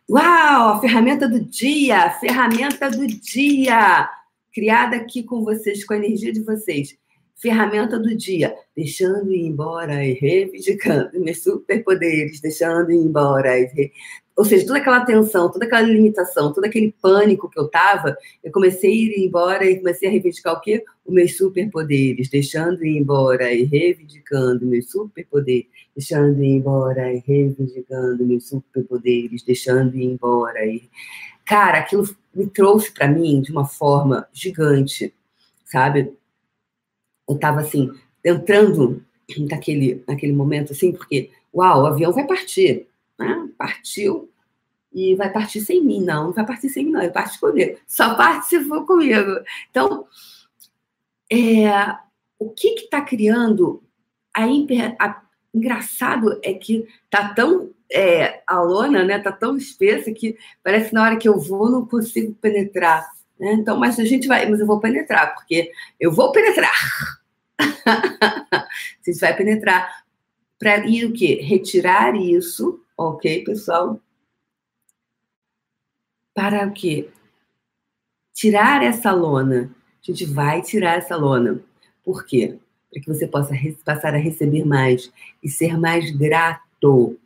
Uau, 0.09 0.73
a 0.73 0.79
ferramenta 0.79 1.27
do 1.27 1.39
dia, 1.39 2.11
ferramenta 2.19 2.89
do 2.89 3.05
dia, 3.05 4.09
criada 4.53 4.95
aqui 4.95 5.23
com 5.23 5.43
vocês, 5.43 5.85
com 5.85 5.93
a 5.93 5.97
energia 5.97 6.33
de 6.33 6.41
vocês. 6.41 6.97
Ferramenta 7.41 7.97
do 7.97 8.15
dia, 8.15 8.53
deixando 8.75 9.31
ir 9.31 9.45
embora 9.45 10.05
e 10.05 10.13
reivindicando 10.13 11.19
meus 11.19 11.41
superpoderes, 11.41 12.41
deixando 12.41 12.91
ir 12.91 12.97
embora 12.97 13.57
e 13.57 13.65
re... 13.65 13.91
Ou 14.35 14.45
seja, 14.45 14.65
toda 14.65 14.79
aquela 14.79 15.05
tensão, 15.05 15.51
toda 15.51 15.65
aquela 15.65 15.81
limitação, 15.81 16.53
todo 16.53 16.63
aquele 16.63 16.93
pânico 17.01 17.49
que 17.49 17.59
eu 17.59 17.67
tava, 17.67 18.17
eu 18.43 18.51
comecei 18.51 18.91
a 18.91 18.93
ir 18.93 19.25
embora 19.25 19.65
e 19.65 19.77
comecei 19.77 20.07
a 20.07 20.11
reivindicar 20.11 20.53
o 20.53 20.61
quê? 20.61 20.83
Os 21.05 21.13
meus 21.13 21.35
superpoderes, 21.35 22.29
deixando 22.29 22.85
ir 22.85 22.97
embora 22.97 23.53
e 23.53 23.63
reivindicando 23.63 24.65
meus 24.65 24.89
superpoderes, 24.89 25.67
deixando 25.95 26.41
ir 26.43 26.55
embora 26.55 27.13
e 27.13 27.19
reivindicando 27.19 28.25
meus 28.25 28.47
superpoderes, 28.47 29.43
deixando 29.43 29.95
ir 29.97 30.05
embora 30.05 30.65
e 30.65 30.89
cara, 31.45 31.79
aquilo 31.79 32.03
me 32.33 32.47
trouxe 32.47 32.91
para 32.91 33.07
mim 33.07 33.41
de 33.41 33.51
uma 33.51 33.65
forma 33.65 34.27
gigante, 34.31 35.11
sabe? 35.65 36.13
Eu 37.29 37.37
tava 37.37 37.61
assim, 37.61 37.93
entrando 38.25 39.03
naquele, 39.49 40.03
naquele 40.07 40.33
momento 40.33 40.73
assim, 40.73 40.91
porque, 40.91 41.29
uau, 41.53 41.83
o 41.83 41.85
avião 41.85 42.11
vai 42.11 42.25
partir, 42.25 42.87
né? 43.17 43.47
Partiu 43.57 44.29
e 44.91 45.15
vai 45.15 45.31
partir 45.31 45.61
sem 45.61 45.83
mim, 45.83 46.01
não, 46.03 46.25
não 46.25 46.33
vai 46.33 46.45
partir 46.45 46.69
sem 46.69 46.85
mim, 46.85 46.91
não, 46.91 47.01
ele 47.01 47.11
parte 47.11 47.39
comigo, 47.39 47.77
só 47.87 48.15
parte 48.15 48.47
se 48.47 48.63
for 48.65 48.85
comigo. 48.85 49.39
Então, 49.69 50.07
é, 51.31 51.95
o 52.39 52.49
que 52.49 52.69
está 52.69 53.01
criando 53.01 53.83
a, 54.33 54.47
hiper, 54.47 54.95
a, 54.99 55.21
engraçado 55.53 56.39
é 56.41 56.53
que 56.53 56.87
tá 57.09 57.33
tão 57.33 57.69
é, 57.91 58.41
a 58.45 58.61
lona, 58.61 59.03
né, 59.03 59.19
tá 59.19 59.31
tão 59.31 59.57
espessa 59.57 60.11
que 60.11 60.37
parece 60.63 60.89
que 60.89 60.95
na 60.95 61.03
hora 61.03 61.17
que 61.17 61.27
eu 61.27 61.39
vou 61.39 61.69
não 61.69 61.85
consigo 61.85 62.33
penetrar. 62.35 63.07
Né? 63.39 63.53
Então, 63.53 63.77
mas 63.77 63.97
a 63.99 64.05
gente 64.05 64.27
vai, 64.27 64.47
mas 64.49 64.59
eu 64.59 64.67
vou 64.67 64.79
penetrar 64.79 65.33
porque 65.35 65.71
eu 65.99 66.11
vou 66.11 66.31
penetrar. 66.31 66.73
a 67.59 68.67
gente 69.05 69.19
vai 69.19 69.35
penetrar 69.35 70.03
para 70.57 70.85
ir 70.85 71.05
o 71.05 71.13
quê? 71.13 71.39
Retirar 71.41 72.15
isso, 72.15 72.83
ok, 72.97 73.43
pessoal? 73.43 73.99
Para 76.33 76.67
o 76.67 76.73
quê? 76.73 77.09
Tirar 78.33 78.83
essa 78.83 79.11
lona. 79.11 79.73
A 80.01 80.11
gente 80.11 80.25
vai 80.25 80.61
tirar 80.61 80.97
essa 80.97 81.15
lona. 81.15 81.61
Por 82.03 82.25
quê? 82.25 82.59
Para 82.91 83.01
que 83.01 83.07
você 83.07 83.27
possa 83.27 83.53
passar 83.85 84.13
a 84.13 84.17
receber 84.17 84.65
mais 84.65 85.11
e 85.43 85.49
ser 85.49 85.77
mais 85.77 86.11
grato 86.11 87.17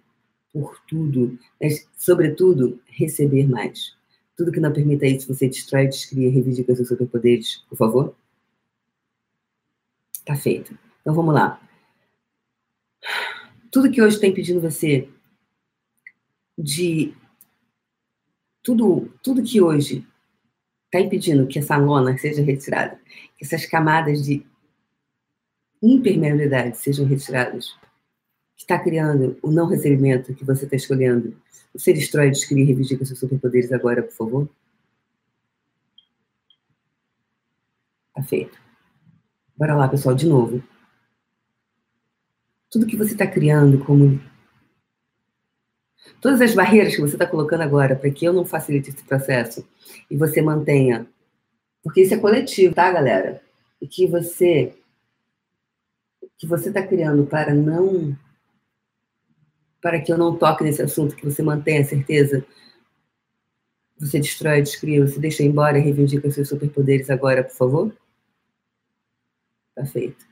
por 0.51 0.79
tudo, 0.87 1.39
mas, 1.59 1.87
sobretudo, 1.97 2.79
receber 2.85 3.49
mais. 3.49 3.95
Tudo 4.35 4.51
que 4.51 4.59
não 4.59 4.73
permita 4.73 5.05
isso, 5.05 5.33
você 5.33 5.47
destrói, 5.47 5.87
descria, 5.87 6.31
reivindica 6.31 6.75
seus 6.75 6.87
superpoderes, 6.87 7.63
por 7.69 7.77
favor? 7.77 8.15
Tá 10.25 10.35
feito. 10.35 10.77
Então 11.01 11.13
vamos 11.13 11.33
lá. 11.33 11.61
Tudo 13.71 13.91
que 13.91 14.01
hoje 14.01 14.15
está 14.15 14.27
impedindo 14.27 14.61
você 14.61 15.09
de. 16.57 17.13
Tudo, 18.61 19.13
tudo 19.21 19.43
que 19.43 19.61
hoje 19.61 20.07
está 20.85 20.99
impedindo 20.99 21.47
que 21.47 21.59
essa 21.59 21.75
lona 21.75 22.17
seja 22.17 22.41
retirada, 22.41 22.99
que 23.37 23.43
essas 23.43 23.65
camadas 23.65 24.23
de 24.23 24.45
impermeabilidade 25.81 26.77
sejam 26.77 27.05
retiradas, 27.05 27.75
está 28.63 28.79
criando 28.79 29.37
o 29.41 29.51
não 29.51 29.67
recebimento 29.67 30.33
que 30.33 30.45
você 30.45 30.65
está 30.65 30.75
escolhendo, 30.75 31.35
você 31.73 31.93
destrói, 31.93 32.29
descreve 32.29 32.61
e 32.61 32.65
reivindica 32.65 33.05
seus 33.05 33.19
superpoderes 33.19 33.71
agora, 33.71 34.01
por 34.01 34.13
favor? 34.13 34.49
Tá 38.13 38.21
feito. 38.23 38.57
Bora 39.57 39.75
lá, 39.75 39.87
pessoal, 39.87 40.15
de 40.15 40.27
novo. 40.27 40.63
Tudo 42.69 42.85
que 42.85 42.95
você 42.95 43.13
está 43.13 43.27
criando 43.27 43.83
como. 43.83 44.19
Todas 46.21 46.41
as 46.41 46.53
barreiras 46.53 46.95
que 46.95 47.01
você 47.01 47.15
está 47.15 47.25
colocando 47.25 47.61
agora 47.61 47.95
para 47.95 48.09
que 48.11 48.25
eu 48.25 48.33
não 48.33 48.45
facilite 48.45 48.89
esse 48.89 49.03
processo 49.03 49.67
e 50.09 50.15
você 50.15 50.41
mantenha. 50.41 51.07
Porque 51.83 52.01
isso 52.01 52.13
é 52.13 52.17
coletivo, 52.17 52.73
tá, 52.73 52.91
galera? 52.91 53.41
E 53.81 53.87
que 53.87 54.07
você. 54.07 54.75
que 56.37 56.47
você 56.47 56.69
está 56.69 56.85
criando 56.85 57.25
para 57.25 57.53
não 57.53 58.17
para 59.83 60.01
que 60.01 60.11
eu 60.13 60.17
não 60.17 60.37
toque 60.37 60.63
nesse 60.63 60.81
assunto, 60.81 61.13
que 61.13 61.25
você 61.25 61.43
mantenha 61.43 61.81
a 61.81 61.85
certeza. 61.85 62.45
Você 63.99 64.17
destrói, 64.17 64.61
descreve, 64.61 65.01
você 65.01 65.19
deixa 65.19 65.43
embora 65.43 65.77
e 65.77 65.81
reivindica 65.81 66.31
seus 66.31 66.47
superpoderes 66.47 67.09
agora, 67.09 67.43
por 67.43 67.53
favor? 67.53 67.97
Tá 69.75 69.85
feito. 69.85 70.25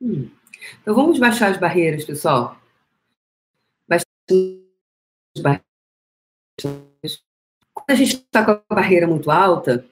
Hum. 0.00 0.30
Então 0.80 0.94
vamos 0.94 1.18
baixar 1.18 1.50
as 1.50 1.58
barreiras, 1.58 2.04
pessoal. 2.04 2.58
Baixar 3.86 4.06
quando 7.74 7.90
a 7.90 7.94
gente 7.94 8.16
está 8.16 8.44
com 8.44 8.52
a 8.52 8.74
barreira 8.74 9.06
muito 9.06 9.30
alta, 9.30 9.84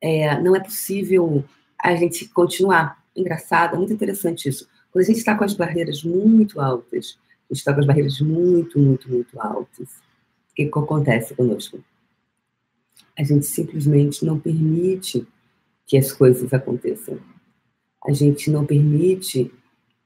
é, 0.00 0.40
não 0.40 0.54
é 0.54 0.60
possível 0.60 1.44
a 1.82 1.94
gente 1.94 2.28
continuar. 2.28 3.02
Engraçado, 3.16 3.74
é 3.74 3.78
muito 3.78 3.92
interessante 3.92 4.48
isso. 4.48 4.68
Quando 4.90 5.04
a 5.04 5.06
gente 5.06 5.18
está 5.18 5.36
com 5.36 5.44
as 5.44 5.54
barreiras 5.54 6.02
muito 6.02 6.60
altas, 6.60 7.18
a 7.50 7.54
gente 7.54 7.60
está 7.60 7.72
com 7.72 7.80
as 7.80 7.86
barreiras 7.86 8.20
muito, 8.20 8.78
muito, 8.78 9.10
muito 9.10 9.40
altas, 9.40 9.88
o 9.88 10.54
que, 10.54 10.66
que 10.66 10.78
acontece 10.78 11.34
conosco? 11.34 11.82
A 13.18 13.22
gente 13.22 13.46
simplesmente 13.46 14.24
não 14.24 14.38
permite 14.38 15.26
que 15.86 15.96
as 15.96 16.12
coisas 16.12 16.52
aconteçam. 16.52 17.18
A 18.06 18.12
gente 18.12 18.50
não 18.50 18.66
permite 18.66 19.52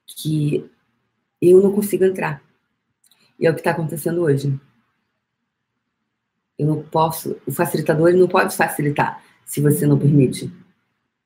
que 0.07 0.69
eu 1.41 1.61
não 1.63 1.73
consiga 1.73 2.07
entrar. 2.07 2.43
E 3.39 3.47
é 3.47 3.51
o 3.51 3.55
que 3.55 3.61
está 3.61 3.73
acontecendo 3.73 4.23
hoje. 4.23 4.59
Eu 6.59 6.67
não 6.67 6.83
posso, 6.83 7.37
o 7.47 7.53
facilitador 7.53 8.09
ele 8.09 8.19
não 8.19 8.29
pode 8.29 8.57
facilitar 8.57 9.23
se 9.45 9.61
você 9.61 9.87
não 9.87 9.99
permite. 9.99 10.51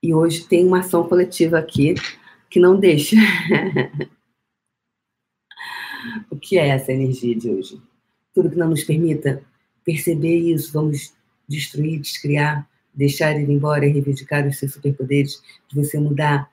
E 0.02 0.14
hoje 0.14 0.44
tem 0.44 0.66
uma 0.66 0.80
ação 0.80 1.06
coletiva 1.06 1.58
aqui 1.58 1.94
que 2.48 2.58
não 2.58 2.78
deixa. 2.78 3.16
o 6.30 6.36
que 6.36 6.58
é 6.58 6.68
essa 6.68 6.92
energia 6.92 7.34
de 7.36 7.50
hoje? 7.50 7.80
Tudo 8.34 8.50
que 8.50 8.56
não 8.56 8.70
nos 8.70 8.84
permita 8.84 9.42
perceber 9.84 10.38
isso, 10.38 10.72
vamos 10.72 11.14
destruir, 11.48 12.00
descriar, 12.00 12.68
deixar 12.94 13.38
ele 13.38 13.52
embora 13.52 13.86
e 13.86 13.90
reivindicar 13.90 14.46
os 14.46 14.58
seus 14.58 14.72
superpoderes, 14.72 15.42
de 15.68 15.76
você 15.76 15.98
mudar 15.98 16.50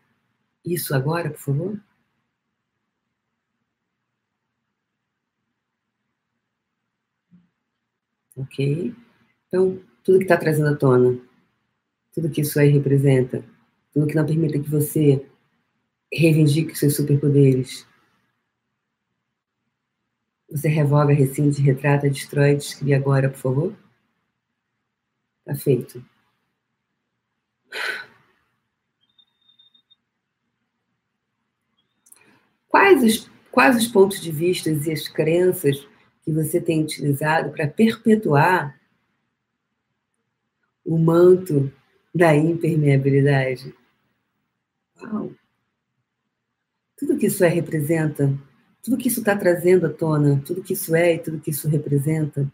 isso 0.65 0.93
agora, 0.95 1.29
por 1.29 1.39
favor? 1.39 1.79
Ok? 8.37 8.93
Então, 9.47 9.81
tudo 10.03 10.19
que 10.19 10.25
está 10.25 10.37
trazendo 10.37 10.69
à 10.69 10.75
tona, 10.75 11.19
tudo 12.13 12.29
que 12.29 12.41
isso 12.41 12.59
aí 12.59 12.69
representa, 12.69 13.43
tudo 13.93 14.07
que 14.07 14.15
não 14.15 14.25
permita 14.25 14.59
que 14.59 14.69
você 14.69 15.25
reivindique 16.13 16.77
seus 16.77 16.95
superpoderes. 16.95 17.85
Você 20.49 20.69
revoga, 20.69 21.13
rescinde, 21.13 21.61
retrata, 21.61 22.09
destrói, 22.09 22.55
descreve 22.55 22.93
agora, 22.93 23.29
por 23.29 23.37
favor. 23.37 23.77
Tá 25.43 25.55
feito. 25.55 26.03
Quais 32.69 33.03
os, 33.03 33.29
quais 33.51 33.75
os 33.77 33.87
pontos 33.87 34.21
de 34.21 34.31
vista 34.31 34.69
e 34.69 34.91
as 34.91 35.07
crenças 35.07 35.87
que 36.27 36.33
você 36.33 36.59
tem 36.59 36.83
utilizado 36.83 37.51
para 37.51 37.65
perpetuar 37.65 38.77
o 40.85 40.97
manto 40.97 41.71
da 42.13 42.35
impermeabilidade? 42.35 43.73
Uau! 45.01 45.31
Tudo 46.97 47.17
que 47.17 47.27
isso 47.27 47.45
é 47.45 47.47
representa, 47.47 48.37
tudo 48.83 48.97
que 48.97 49.07
isso 49.07 49.21
está 49.21 49.37
trazendo 49.37 49.85
à 49.85 49.89
tona, 49.89 50.43
tudo 50.45 50.61
que 50.61 50.73
isso 50.73 50.93
é 50.93 51.15
e 51.15 51.19
tudo 51.19 51.39
que 51.39 51.51
isso 51.51 51.69
representa, 51.69 52.51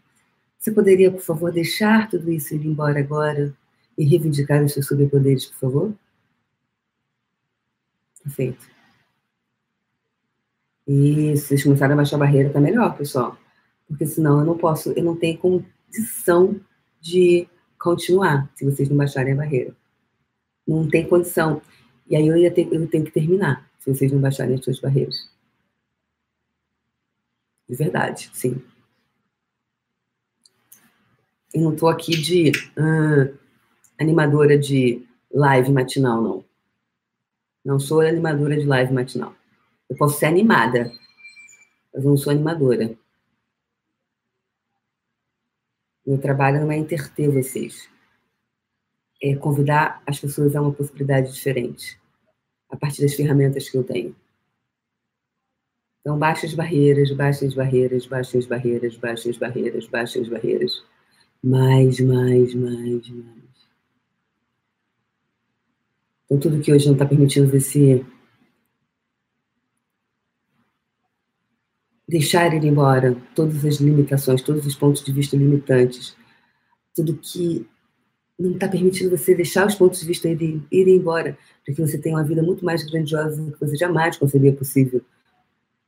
você 0.56 0.70
poderia, 0.70 1.10
por 1.10 1.22
favor, 1.22 1.50
deixar 1.50 2.08
tudo 2.08 2.30
isso 2.30 2.54
ir 2.54 2.64
embora 2.64 3.00
agora 3.00 3.52
e 3.98 4.04
reivindicar 4.04 4.62
os 4.62 4.72
seus 4.72 4.86
superpoderes, 4.86 5.46
por 5.46 5.58
favor? 5.58 5.94
Perfeito. 8.22 8.70
Isso, 10.86 11.48
vocês 11.48 11.64
começarem 11.64 11.94
a 11.94 11.96
baixar 11.96 12.14
a 12.14 12.20
barreira, 12.20 12.50
tá 12.50 12.60
melhor, 12.60 12.96
pessoal. 12.96 13.36
Porque 13.88 14.06
senão 14.06 14.40
eu 14.40 14.44
não 14.44 14.56
posso, 14.56 14.92
eu 14.92 15.04
não 15.04 15.16
tenho 15.16 15.38
condição 15.38 16.60
de 17.00 17.46
continuar 17.78 18.50
se 18.54 18.64
vocês 18.64 18.88
não 18.88 18.96
baixarem 18.96 19.34
a 19.34 19.36
barreira. 19.36 19.76
Não 20.66 20.88
tem 20.88 21.06
condição. 21.06 21.60
E 22.08 22.16
aí 22.16 22.26
eu, 22.26 22.36
ia 22.36 22.50
ter, 22.50 22.72
eu 22.72 22.86
tenho 22.88 23.04
que 23.04 23.10
terminar 23.10 23.70
se 23.78 23.94
vocês 23.94 24.10
não 24.10 24.20
baixarem 24.20 24.54
as 24.54 24.64
suas 24.64 24.80
barreiras. 24.80 25.30
De 27.68 27.76
verdade, 27.76 28.30
sim. 28.32 28.62
Eu 31.52 31.62
não 31.62 31.72
estou 31.72 31.88
aqui 31.88 32.12
de 32.12 32.50
uh, 32.50 33.38
animadora 33.98 34.58
de 34.58 35.06
live 35.32 35.70
matinal, 35.70 36.22
não. 36.22 36.44
Não 37.64 37.78
sou 37.78 38.00
animadora 38.00 38.56
de 38.56 38.66
live 38.66 38.92
matinal. 38.92 39.34
Eu 39.88 39.96
posso 39.96 40.18
ser 40.18 40.26
animada, 40.26 40.90
mas 41.92 42.04
não 42.04 42.16
sou 42.16 42.32
animadora. 42.32 42.96
Meu 46.06 46.18
trabalho 46.18 46.60
não 46.60 46.70
é 46.70 46.76
interter 46.76 47.30
vocês. 47.30 47.88
É 49.22 49.34
convidar 49.34 50.02
as 50.06 50.20
pessoas 50.20 50.54
a 50.54 50.60
uma 50.60 50.72
possibilidade 50.72 51.32
diferente, 51.32 51.98
a 52.68 52.76
partir 52.76 53.02
das 53.02 53.14
ferramentas 53.14 53.68
que 53.70 53.76
eu 53.76 53.84
tenho. 53.84 54.14
Então, 56.00 56.18
baixe 56.18 56.44
as 56.44 56.52
barreiras, 56.52 57.10
baixe 57.12 57.46
as 57.46 57.54
barreiras, 57.54 58.06
baixe 58.06 58.36
as 58.36 58.46
barreiras, 58.46 58.96
baixe 58.96 59.30
as 59.30 59.38
barreiras, 59.38 59.86
baixe 59.86 60.18
as 60.18 60.28
barreiras. 60.28 60.84
Mais, 61.42 61.98
mais, 62.00 62.54
mais, 62.54 63.08
mais. 63.08 63.54
Então, 66.26 66.38
tudo 66.38 66.60
que 66.60 66.72
hoje 66.72 66.86
não 66.86 66.92
está 66.92 67.06
permitindo 67.06 67.50
você 67.50 68.04
deixar 72.08 72.52
ir 72.54 72.64
embora, 72.64 73.16
todas 73.34 73.64
as 73.64 73.76
limitações, 73.76 74.42
todos 74.42 74.66
os 74.66 74.74
pontos 74.74 75.02
de 75.02 75.12
vista 75.12 75.36
limitantes, 75.36 76.16
tudo 76.94 77.16
que 77.16 77.66
não 78.38 78.52
está 78.52 78.68
permitindo 78.68 79.16
você 79.16 79.34
deixar 79.34 79.66
os 79.66 79.74
pontos 79.74 80.00
de 80.00 80.06
vista 80.06 80.28
irem, 80.28 80.66
irem 80.70 80.96
embora, 80.96 81.38
para 81.64 81.74
que 81.74 81.80
você 81.80 81.98
tenha 81.98 82.16
uma 82.16 82.24
vida 82.24 82.42
muito 82.42 82.64
mais 82.64 82.82
grandiosa 82.84 83.42
do 83.42 83.52
que 83.52 83.60
você 83.60 83.76
jamais 83.76 84.16
concebia 84.16 84.52
possível. 84.52 85.02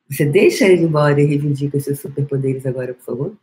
Você 0.08 0.24
deixa 0.24 0.66
ele 0.66 0.84
embora 0.84 1.20
e 1.20 1.26
reivindica 1.26 1.76
os 1.76 1.84
seus 1.84 1.98
superpoderes 2.00 2.64
agora, 2.64 2.94
por 2.94 3.04
favor? 3.04 3.36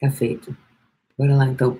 Tá 0.00 0.10
feito. 0.10 0.56
Bora 1.16 1.36
lá, 1.36 1.46
então. 1.46 1.78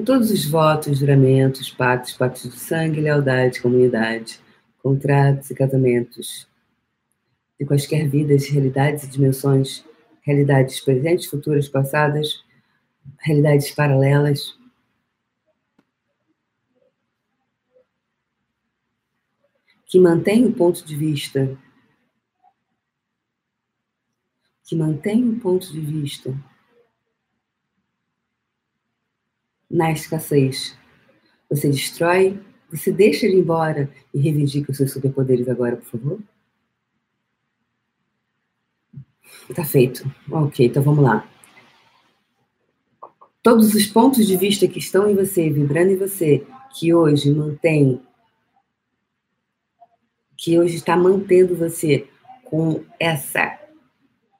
Com 0.00 0.04
todos 0.04 0.30
os 0.30 0.46
votos, 0.46 0.98
juramentos, 0.98 1.70
pactos, 1.70 2.14
pactos 2.14 2.50
de 2.50 2.58
sangue, 2.58 3.02
lealdade, 3.02 3.60
comunidade, 3.60 4.40
contratos 4.82 5.50
e 5.50 5.54
casamentos, 5.54 6.48
de 7.58 7.66
quaisquer 7.66 8.08
vidas, 8.08 8.48
realidades 8.48 9.04
e 9.04 9.10
dimensões, 9.10 9.84
realidades 10.22 10.80
presentes, 10.80 11.26
futuras, 11.26 11.68
passadas, 11.68 12.42
realidades 13.18 13.72
paralelas, 13.72 14.58
que 19.84 20.00
mantém 20.00 20.46
o 20.46 20.52
ponto 20.54 20.82
de 20.82 20.96
vista, 20.96 21.58
que 24.64 24.74
mantém 24.74 25.28
o 25.28 25.38
ponto 25.38 25.70
de 25.70 25.80
vista 25.82 26.34
na 29.70 29.92
escassez. 29.92 30.76
Você 31.48 31.68
destrói, 31.68 32.38
você 32.70 32.90
deixa 32.90 33.26
ele 33.26 33.38
embora 33.40 33.90
e 34.12 34.20
reivindica 34.20 34.70
os 34.70 34.76
seus 34.76 34.92
superpoderes 34.92 35.48
agora, 35.48 35.76
por 35.76 35.86
favor? 35.86 36.20
Tá 39.54 39.64
feito. 39.64 40.10
Ok, 40.30 40.66
então 40.66 40.82
vamos 40.82 41.04
lá. 41.04 41.28
Todos 43.42 43.74
os 43.74 43.86
pontos 43.86 44.26
de 44.26 44.36
vista 44.36 44.68
que 44.68 44.78
estão 44.78 45.08
em 45.08 45.14
você, 45.14 45.48
vibrando 45.50 45.92
em 45.92 45.96
você, 45.96 46.46
que 46.78 46.94
hoje 46.94 47.32
mantém 47.32 48.00
que 50.40 50.58
hoje 50.58 50.76
está 50.76 50.96
mantendo 50.96 51.54
você 51.54 52.08
com 52.44 52.82
essa 52.98 53.58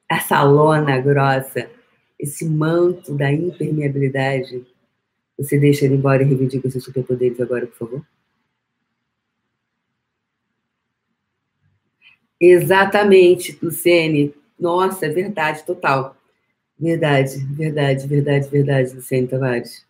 essa 0.08 0.42
lona 0.42 0.98
grossa, 0.98 1.70
esse 2.18 2.48
manto 2.48 3.14
da 3.14 3.30
impermeabilidade, 3.30 4.66
você 5.40 5.58
deixa 5.58 5.84
ele 5.86 5.94
embora 5.94 6.22
e 6.22 6.26
reivindica 6.26 6.70
seus 6.70 6.84
superpoderes 6.84 7.40
agora, 7.40 7.66
por 7.66 7.76
favor? 7.76 8.06
Exatamente, 12.40 13.58
Luciene. 13.62 14.34
Nossa, 14.58 15.06
é 15.06 15.08
verdade, 15.08 15.64
total. 15.64 16.16
Verdade, 16.78 17.38
verdade, 17.54 18.06
verdade, 18.06 18.48
verdade, 18.48 18.94
Luciene 18.94 19.28
Tavares. 19.28 19.86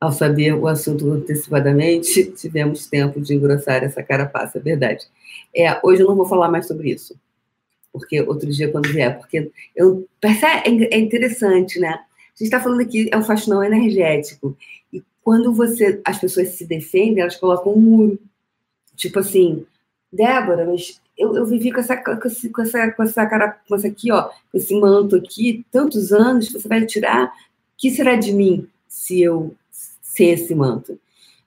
Ao 0.00 0.12
saber 0.12 0.54
o 0.54 0.66
assunto 0.68 1.10
antecipadamente, 1.12 2.24
tivemos 2.34 2.86
tempo 2.88 3.20
de 3.20 3.34
engrossar 3.34 3.84
essa 3.84 4.02
carapaça, 4.02 4.60
verdade. 4.60 5.06
É, 5.54 5.78
hoje 5.86 6.02
eu 6.02 6.08
não 6.08 6.16
vou 6.16 6.26
falar 6.26 6.50
mais 6.50 6.66
sobre 6.66 6.90
isso, 6.90 7.16
porque 7.92 8.20
outro 8.22 8.50
dia 8.50 8.70
quando 8.70 8.88
vier, 8.92 9.18
porque 9.18 9.50
eu 9.76 10.08
percebe, 10.20 10.86
é 10.92 10.98
interessante, 10.98 11.80
né? 11.80 12.00
Gente 12.34 12.44
está 12.44 12.60
falando 12.60 12.80
aqui 12.80 13.08
é 13.12 13.16
um 13.16 13.22
faxinão 13.22 13.62
energético 13.62 14.56
e 14.92 15.02
quando 15.22 15.52
você 15.52 16.00
as 16.04 16.18
pessoas 16.18 16.50
se 16.50 16.66
defendem, 16.66 17.20
elas 17.20 17.36
colocam 17.36 17.74
um 17.74 17.80
muro, 17.80 18.18
tipo 18.96 19.18
assim, 19.18 19.64
Débora, 20.12 20.66
mas 20.66 21.00
eu, 21.16 21.36
eu 21.36 21.46
vivi 21.46 21.72
com 21.72 21.80
essa, 21.80 21.96
com 21.96 22.10
essa, 22.10 22.48
com 22.48 22.62
essa, 22.62 22.90
com 22.92 23.02
essa 23.02 23.26
cara, 23.26 23.60
com 23.68 23.74
essa 23.74 23.88
aqui, 23.88 24.10
ó, 24.10 24.24
com 24.24 24.58
esse 24.58 24.74
manto 24.78 25.16
aqui, 25.16 25.64
tantos 25.70 26.12
anos, 26.12 26.50
você 26.50 26.68
vai 26.68 26.84
tirar, 26.84 27.26
o 27.26 27.30
que 27.76 27.90
será 27.90 28.16
de 28.16 28.32
mim 28.32 28.68
se 28.88 29.22
eu 29.22 29.54
ser 29.70 30.34
esse 30.34 30.54
manto. 30.54 30.98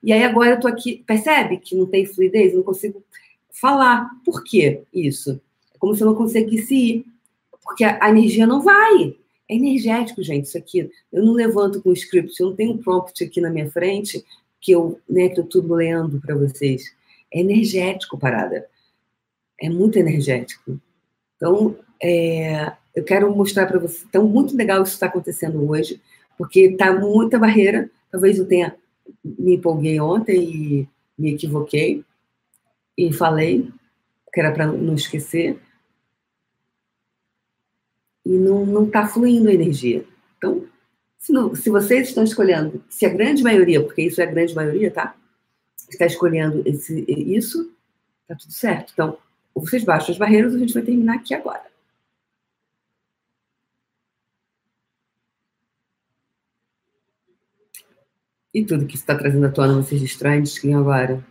E 0.01 0.11
aí 0.13 0.23
agora 0.23 0.51
eu 0.51 0.59
tô 0.59 0.67
aqui, 0.67 1.03
percebe 1.05 1.57
que 1.57 1.75
não 1.75 1.85
tem 1.85 2.05
fluidez, 2.05 2.53
não 2.53 2.63
consigo 2.63 3.03
falar. 3.51 4.09
Por 4.23 4.43
que 4.43 4.81
isso? 4.93 5.39
É 5.73 5.77
como 5.77 5.95
se 5.95 6.01
eu 6.01 6.07
não 6.07 6.15
conseguisse 6.15 6.75
ir, 6.75 7.05
porque 7.63 7.83
a, 7.83 7.97
a 8.01 8.09
energia 8.09 8.45
não 8.47 8.61
vai. 8.61 9.15
É 9.49 9.55
energético, 9.55 10.23
gente, 10.23 10.45
isso 10.45 10.57
aqui. 10.57 10.89
Eu 11.11 11.23
não 11.23 11.33
levanto 11.33 11.81
com 11.81 11.91
script, 11.91 12.39
eu 12.39 12.49
não 12.49 12.55
tenho 12.55 12.73
um 12.73 12.77
prompt 12.77 13.23
aqui 13.23 13.39
na 13.39 13.49
minha 13.49 13.69
frente 13.69 14.23
que 14.59 14.71
eu 14.71 14.99
né, 15.07 15.29
que 15.29 15.39
eu 15.39 15.43
estou 15.43 15.61
lendo 15.75 16.19
para 16.19 16.35
vocês. 16.35 16.83
É 17.31 17.39
energético, 17.39 18.17
parada. 18.17 18.67
É 19.61 19.69
muito 19.69 19.99
energético. 19.99 20.79
Então, 21.35 21.77
é, 22.01 22.73
eu 22.95 23.03
quero 23.03 23.33
mostrar 23.35 23.67
para 23.67 23.79
vocês. 23.79 24.05
Então, 24.09 24.27
muito 24.27 24.55
legal 24.55 24.81
isso 24.83 24.93
está 24.93 25.05
acontecendo 25.05 25.69
hoje, 25.69 26.01
porque 26.37 26.61
está 26.61 26.93
muita 26.93 27.37
barreira 27.37 27.89
Talvez 28.15 28.39
eu 28.39 28.47
tenha 28.47 28.73
me 29.25 29.55
empolguei 29.55 29.99
ontem 29.99 30.41
e 30.41 30.89
me 31.17 31.33
equivoquei 31.33 32.01
e 32.97 33.11
falei 33.11 33.69
que 34.33 34.39
era 34.39 34.53
para 34.53 34.67
não 34.67 34.95
esquecer 34.95 35.59
e 38.25 38.29
não 38.29 38.85
está 38.85 39.07
fluindo 39.07 39.49
a 39.49 39.53
energia. 39.53 40.03
Então 40.37 40.67
Se, 41.17 41.31
não, 41.31 41.55
se 41.55 41.69
vocês 41.71 42.09
estão 42.09 42.23
escolhendo, 42.23 42.83
se 42.89 43.05
a 43.05 43.09
grande 43.09 43.41
maioria, 43.41 43.83
porque 43.83 44.03
isso 44.03 44.21
é 44.21 44.25
a 44.25 44.31
grande 44.31 44.53
maioria, 44.53 44.91
tá? 44.91 45.15
Está 45.89 46.05
escolhendo 46.05 46.61
esse, 46.65 47.03
isso, 47.07 47.71
tá 48.27 48.35
tudo 48.35 48.53
certo. 48.53 48.93
Então, 48.93 49.17
vocês 49.55 49.83
baixam 49.83 50.11
as 50.11 50.19
barreiras, 50.19 50.53
a 50.53 50.59
gente 50.59 50.73
vai 50.73 50.83
terminar 50.83 51.15
aqui 51.15 51.33
agora. 51.33 51.65
E 58.53 58.63
tudo 58.63 58.85
que 58.87 58.95
está 58.95 59.17
trazendo 59.17 59.47
à 59.47 59.51
tona 59.51 59.73
vocês 59.73 59.99
distraem, 59.99 60.41
descriam 60.41 60.79
agora. 60.79 61.23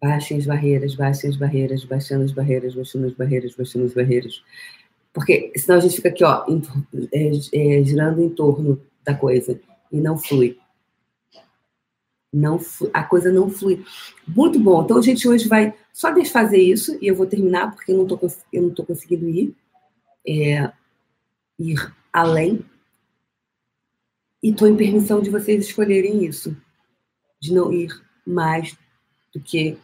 Baixem 0.00 0.38
as 0.38 0.46
barreiras, 0.46 0.94
baixem 0.94 1.30
as 1.30 1.36
barreiras, 1.36 1.84
baixando 1.84 2.24
as 2.24 2.32
barreiras, 2.32 2.74
baixando 2.74 3.06
as 3.06 3.14
barreiras, 3.14 3.54
baixando 3.56 3.86
as 3.86 3.94
barreiras. 3.94 4.42
Porque 5.16 5.50
senão 5.56 5.78
a 5.78 5.80
gente 5.80 5.96
fica 5.96 6.10
aqui, 6.10 6.22
ó, 6.22 6.44
é, 7.10 7.30
é, 7.54 7.82
girando 7.82 8.20
em 8.20 8.28
torno 8.28 8.78
da 9.02 9.14
coisa 9.14 9.58
e 9.90 9.98
não 9.98 10.18
flui. 10.18 10.58
Não 12.30 12.60
a 12.92 13.02
coisa 13.02 13.32
não 13.32 13.48
flui. 13.48 13.82
Muito 14.28 14.60
bom. 14.60 14.84
Então 14.84 14.98
a 14.98 15.00
gente 15.00 15.26
hoje 15.26 15.48
vai 15.48 15.72
só 15.90 16.10
desfazer 16.10 16.58
isso 16.58 16.98
e 17.00 17.06
eu 17.06 17.14
vou 17.14 17.24
terminar 17.24 17.74
porque 17.74 17.92
eu 17.92 17.96
não 17.96 18.06
tô, 18.06 18.20
eu 18.52 18.62
não 18.64 18.68
tô 18.74 18.84
conseguindo 18.84 19.26
ir, 19.26 19.56
é, 20.28 20.70
ir 21.58 21.94
além 22.12 22.62
e 24.42 24.50
estou 24.50 24.68
em 24.68 24.76
permissão 24.76 25.22
de 25.22 25.30
vocês 25.30 25.64
escolherem 25.64 26.26
isso, 26.26 26.54
de 27.40 27.54
não 27.54 27.72
ir 27.72 27.88
mais 28.26 28.76
do 29.32 29.40
que 29.40 29.78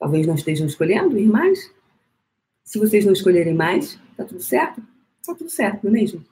talvez 0.00 0.26
não 0.26 0.36
estejam 0.36 0.66
escolhendo 0.66 1.18
ir 1.18 1.28
mais. 1.28 1.70
Se 2.64 2.78
vocês 2.78 3.04
não 3.04 3.12
escolherem 3.12 3.52
mais, 3.52 4.00
tá 4.16 4.24
tudo 4.24 4.40
certo? 4.40 4.82
Tá 5.24 5.34
tudo 5.34 5.50
certo, 5.50 5.84
não 5.84 5.90
é 5.90 5.94
mesmo? 5.94 6.24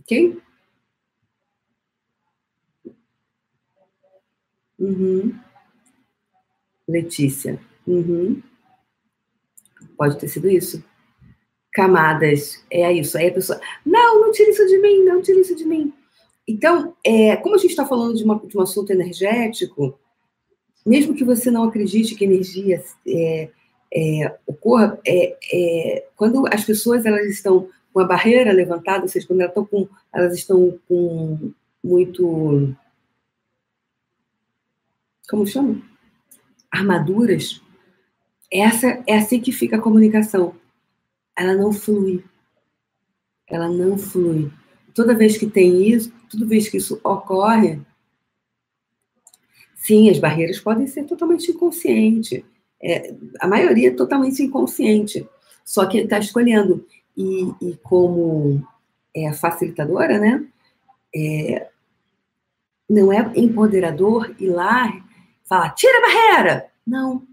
Ok? 0.00 0.40
Uhum. 4.78 5.38
Letícia. 6.88 7.60
Uhum. 7.86 8.42
Pode 9.96 10.18
ter 10.18 10.28
sido 10.28 10.48
isso 10.48 10.82
camadas. 11.72 12.64
É 12.70 12.92
isso. 12.92 13.16
Aí 13.16 13.28
a 13.28 13.32
pessoa, 13.32 13.60
não, 13.84 14.20
não 14.20 14.32
tira 14.32 14.50
isso 14.50 14.66
de 14.66 14.78
mim, 14.78 15.04
não 15.04 15.22
tira 15.22 15.40
isso 15.40 15.54
de 15.54 15.64
mim. 15.64 15.92
Então, 16.46 16.96
é, 17.04 17.36
como 17.36 17.54
a 17.54 17.58
gente 17.58 17.70
está 17.70 17.86
falando 17.86 18.16
de, 18.16 18.24
uma, 18.24 18.38
de, 18.44 18.56
um 18.56 18.60
assunto 18.60 18.90
energético, 18.90 19.98
mesmo 20.84 21.14
que 21.14 21.24
você 21.24 21.50
não 21.50 21.64
acredite 21.64 22.14
que 22.14 22.24
energia 22.24 22.82
é, 23.06 23.50
é, 23.92 24.38
ocorra, 24.46 24.98
é, 25.06 25.36
é, 25.52 26.06
quando 26.16 26.46
as 26.52 26.64
pessoas 26.64 27.04
elas 27.04 27.26
estão 27.26 27.68
com 27.92 28.00
a 28.00 28.04
barreira 28.04 28.52
levantada, 28.52 29.02
ou 29.02 29.08
seja, 29.08 29.26
quando 29.26 29.40
elas 29.40 29.50
estão 29.50 29.66
com, 29.66 29.88
elas 30.12 30.34
estão 30.34 30.78
com 30.88 31.52
muito, 31.82 32.74
como 35.28 35.46
chama? 35.46 35.82
Armaduras. 36.70 37.60
Essa 38.52 39.02
é 39.06 39.16
assim 39.16 39.40
que 39.40 39.52
fica 39.52 39.76
a 39.76 39.80
comunicação 39.80 40.54
ela 41.40 41.54
não 41.54 41.72
flui. 41.72 42.22
Ela 43.48 43.66
não 43.66 43.96
flui. 43.96 44.50
Toda 44.94 45.14
vez 45.14 45.38
que 45.38 45.46
tem 45.46 45.88
isso, 45.88 46.12
toda 46.30 46.46
vez 46.46 46.68
que 46.68 46.76
isso 46.76 47.00
ocorre, 47.02 47.80
sim, 49.74 50.10
as 50.10 50.18
barreiras 50.18 50.60
podem 50.60 50.86
ser 50.86 51.04
totalmente 51.04 51.50
inconscientes. 51.50 52.42
É, 52.82 53.14
a 53.40 53.46
maioria 53.46 53.88
é 53.88 53.94
totalmente 53.94 54.42
inconsciente. 54.42 55.28
Só 55.64 55.86
que 55.86 55.98
ele 55.98 56.04
está 56.04 56.18
escolhendo. 56.18 56.86
E, 57.16 57.52
e, 57.60 57.76
como 57.82 58.66
é 59.14 59.32
facilitadora, 59.32 60.18
né? 60.18 60.46
É, 61.14 61.68
não 62.88 63.12
é 63.12 63.30
empoderador 63.36 64.34
ir 64.38 64.48
lá 64.48 64.92
falar, 65.44 65.70
tira 65.70 65.98
a 65.98 66.00
barreira! 66.00 66.70
Não. 66.86 67.26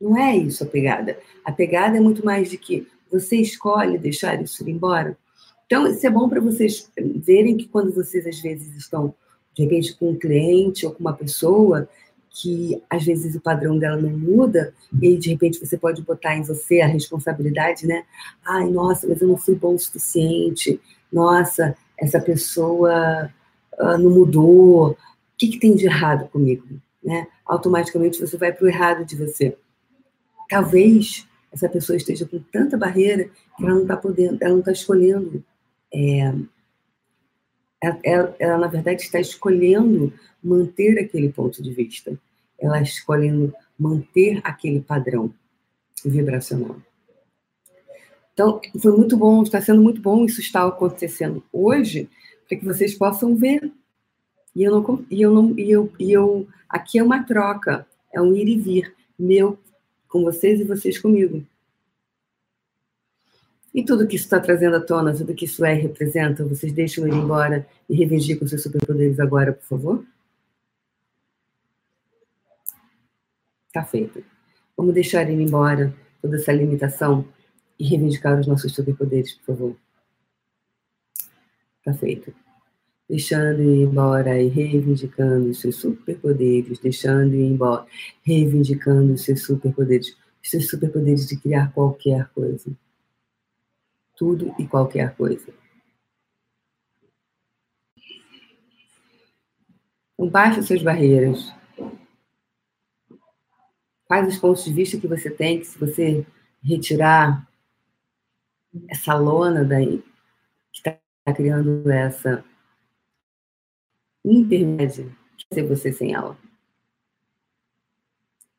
Não 0.00 0.16
é 0.16 0.36
isso 0.36 0.64
a 0.64 0.66
pegada. 0.66 1.18
A 1.44 1.52
pegada 1.52 1.96
é 1.96 2.00
muito 2.00 2.24
mais 2.24 2.50
de 2.50 2.58
que 2.58 2.86
você 3.10 3.36
escolhe 3.36 3.98
deixar 3.98 4.40
isso 4.42 4.62
ir 4.62 4.72
embora. 4.72 5.16
Então, 5.64 5.86
isso 5.86 6.06
é 6.06 6.10
bom 6.10 6.28
para 6.28 6.40
vocês 6.40 6.90
verem 6.96 7.56
que 7.56 7.66
quando 7.66 7.92
vocês, 7.92 8.26
às 8.26 8.40
vezes, 8.40 8.76
estão, 8.76 9.14
de 9.54 9.64
repente, 9.64 9.96
com 9.96 10.10
um 10.10 10.18
cliente 10.18 10.86
ou 10.86 10.92
com 10.92 11.00
uma 11.00 11.14
pessoa 11.14 11.88
que, 12.38 12.82
às 12.90 13.02
vezes, 13.02 13.34
o 13.34 13.40
padrão 13.40 13.78
dela 13.78 13.96
não 13.96 14.10
muda, 14.10 14.74
e 15.00 15.16
de 15.16 15.30
repente 15.30 15.58
você 15.58 15.78
pode 15.78 16.02
botar 16.02 16.36
em 16.36 16.42
você 16.42 16.82
a 16.82 16.86
responsabilidade, 16.86 17.86
né? 17.86 18.04
Ai, 18.44 18.68
nossa, 18.68 19.06
mas 19.08 19.22
eu 19.22 19.28
não 19.28 19.38
fui 19.38 19.54
bom 19.54 19.74
o 19.74 19.78
suficiente. 19.78 20.78
Nossa, 21.10 21.74
essa 21.98 22.20
pessoa 22.20 23.32
uh, 23.78 23.98
não 23.98 24.10
mudou. 24.10 24.90
O 24.90 24.96
que, 25.38 25.48
que 25.48 25.58
tem 25.58 25.74
de 25.74 25.86
errado 25.86 26.28
comigo? 26.28 26.66
Né? 27.02 27.26
Automaticamente 27.46 28.20
você 28.20 28.36
vai 28.36 28.52
para 28.52 28.66
o 28.66 28.68
errado 28.68 29.06
de 29.06 29.16
você. 29.16 29.56
Talvez 30.46 31.26
essa 31.50 31.70
pessoa 31.70 31.96
esteja 31.96 32.26
com 32.26 32.38
tanta 32.52 32.76
barreira 32.76 33.30
que 33.56 33.64
ela 33.64 33.74
não 33.74 33.82
está 33.82 33.96
podendo, 33.96 34.36
ela 34.42 34.52
não 34.52 34.60
está 34.60 34.72
escolhendo. 34.72 35.42
É, 35.92 36.34
ela, 37.80 37.98
ela, 38.04 38.36
ela, 38.38 38.58
na 38.58 38.66
verdade, 38.66 39.00
está 39.00 39.18
escolhendo 39.18 40.12
manter 40.42 40.98
aquele 40.98 41.32
ponto 41.32 41.62
de 41.62 41.72
vista. 41.72 42.18
Ela 42.58 42.80
escolhendo 42.80 43.54
manter 43.78 44.40
aquele 44.42 44.80
padrão 44.80 45.32
vibracional. 46.04 46.76
Então, 48.32 48.60
foi 48.82 48.92
muito 48.94 49.16
bom, 49.16 49.42
está 49.42 49.60
sendo 49.60 49.82
muito 49.82 50.00
bom 50.00 50.24
isso 50.26 50.40
estar 50.40 50.66
acontecendo 50.66 51.42
hoje, 51.52 52.08
para 52.46 52.58
que 52.58 52.64
vocês 52.64 52.94
possam 52.94 53.34
ver. 53.34 53.72
E 54.54 54.62
eu 54.62 54.72
não, 54.72 55.06
e 55.10 55.22
eu 55.22 55.30
não, 55.32 55.58
e 55.58 55.70
eu, 55.70 55.92
e 55.98 56.12
eu, 56.12 56.46
aqui 56.68 56.98
é 56.98 57.02
uma 57.02 57.22
troca, 57.22 57.86
é 58.12 58.20
um 58.20 58.34
ir 58.34 58.48
e 58.48 58.58
vir 58.58 58.94
meu 59.18 59.58
com 60.08 60.22
vocês 60.22 60.60
e 60.60 60.64
vocês 60.64 60.98
comigo. 60.98 61.44
E 63.74 63.84
tudo 63.84 64.06
que 64.06 64.16
isso 64.16 64.24
está 64.24 64.40
trazendo 64.40 64.76
à 64.76 64.80
tona, 64.80 65.14
tudo 65.14 65.34
que 65.34 65.44
isso 65.44 65.64
é 65.64 65.74
e 65.74 65.82
representa, 65.82 66.44
vocês 66.44 66.72
deixam 66.72 67.06
ele 67.06 67.16
embora 67.16 67.66
e 67.88 67.94
reivindicam 67.94 68.48
seus 68.48 68.62
superpoderes 68.62 69.20
agora, 69.20 69.52
por 69.52 69.64
favor? 69.64 70.04
Está 73.76 73.84
feito. 73.84 74.24
Vamos 74.74 74.94
deixar 74.94 75.28
ele 75.28 75.42
embora, 75.42 75.94
toda 76.22 76.36
essa 76.36 76.50
limitação, 76.50 77.28
e 77.78 77.86
reivindicar 77.86 78.40
os 78.40 78.46
nossos 78.46 78.74
superpoderes, 78.74 79.34
por 79.34 79.44
favor. 79.44 79.76
Está 81.78 81.92
feito 81.92 82.32
deixando 83.08 83.62
ir 83.62 83.82
embora 83.82 84.40
e 84.40 84.48
reivindicando 84.48 85.50
os 85.50 85.60
seus 85.60 85.76
superpoderes, 85.76 86.78
deixando 86.78 87.34
ir 87.34 87.44
embora, 87.44 87.86
reivindicando 88.24 89.12
os 89.12 89.22
seus 89.22 89.42
superpoderes, 89.42 90.16
os 90.42 90.50
seus 90.50 90.68
superpoderes 90.68 91.28
de 91.28 91.36
criar 91.36 91.72
qualquer 91.72 92.28
coisa. 92.30 92.70
Tudo 94.16 94.54
e 94.58 94.66
qualquer 94.66 95.14
coisa. 95.14 95.54
Então, 100.14 100.30
baixe 100.30 100.62
suas 100.62 100.82
barreiras. 100.82 101.52
Quais 104.06 104.28
os 104.28 104.38
pontos 104.38 104.64
de 104.64 104.72
vista 104.72 104.98
que 104.98 105.06
você 105.06 105.30
tem 105.30 105.60
que 105.60 105.66
se 105.66 105.78
você 105.78 106.24
retirar 106.62 107.46
essa 108.88 109.14
lona 109.14 109.64
daí, 109.64 110.02
que 110.72 110.78
está 110.78 110.98
criando 111.34 111.90
essa 111.90 112.44
intermédia 114.24 115.10
ser 115.52 115.62
você 115.62 115.92
sem 115.92 116.14
ela. 116.14 116.36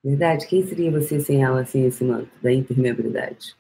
Verdade? 0.04 0.48
Quem 0.48 0.66
seria 0.66 0.92
você 0.92 1.20
sem 1.20 1.44
ela, 1.44 1.66
sem 1.66 1.86
esse 1.86 2.04
manto 2.04 2.30
da 2.42 2.52
impermeabilidade? 2.52 3.56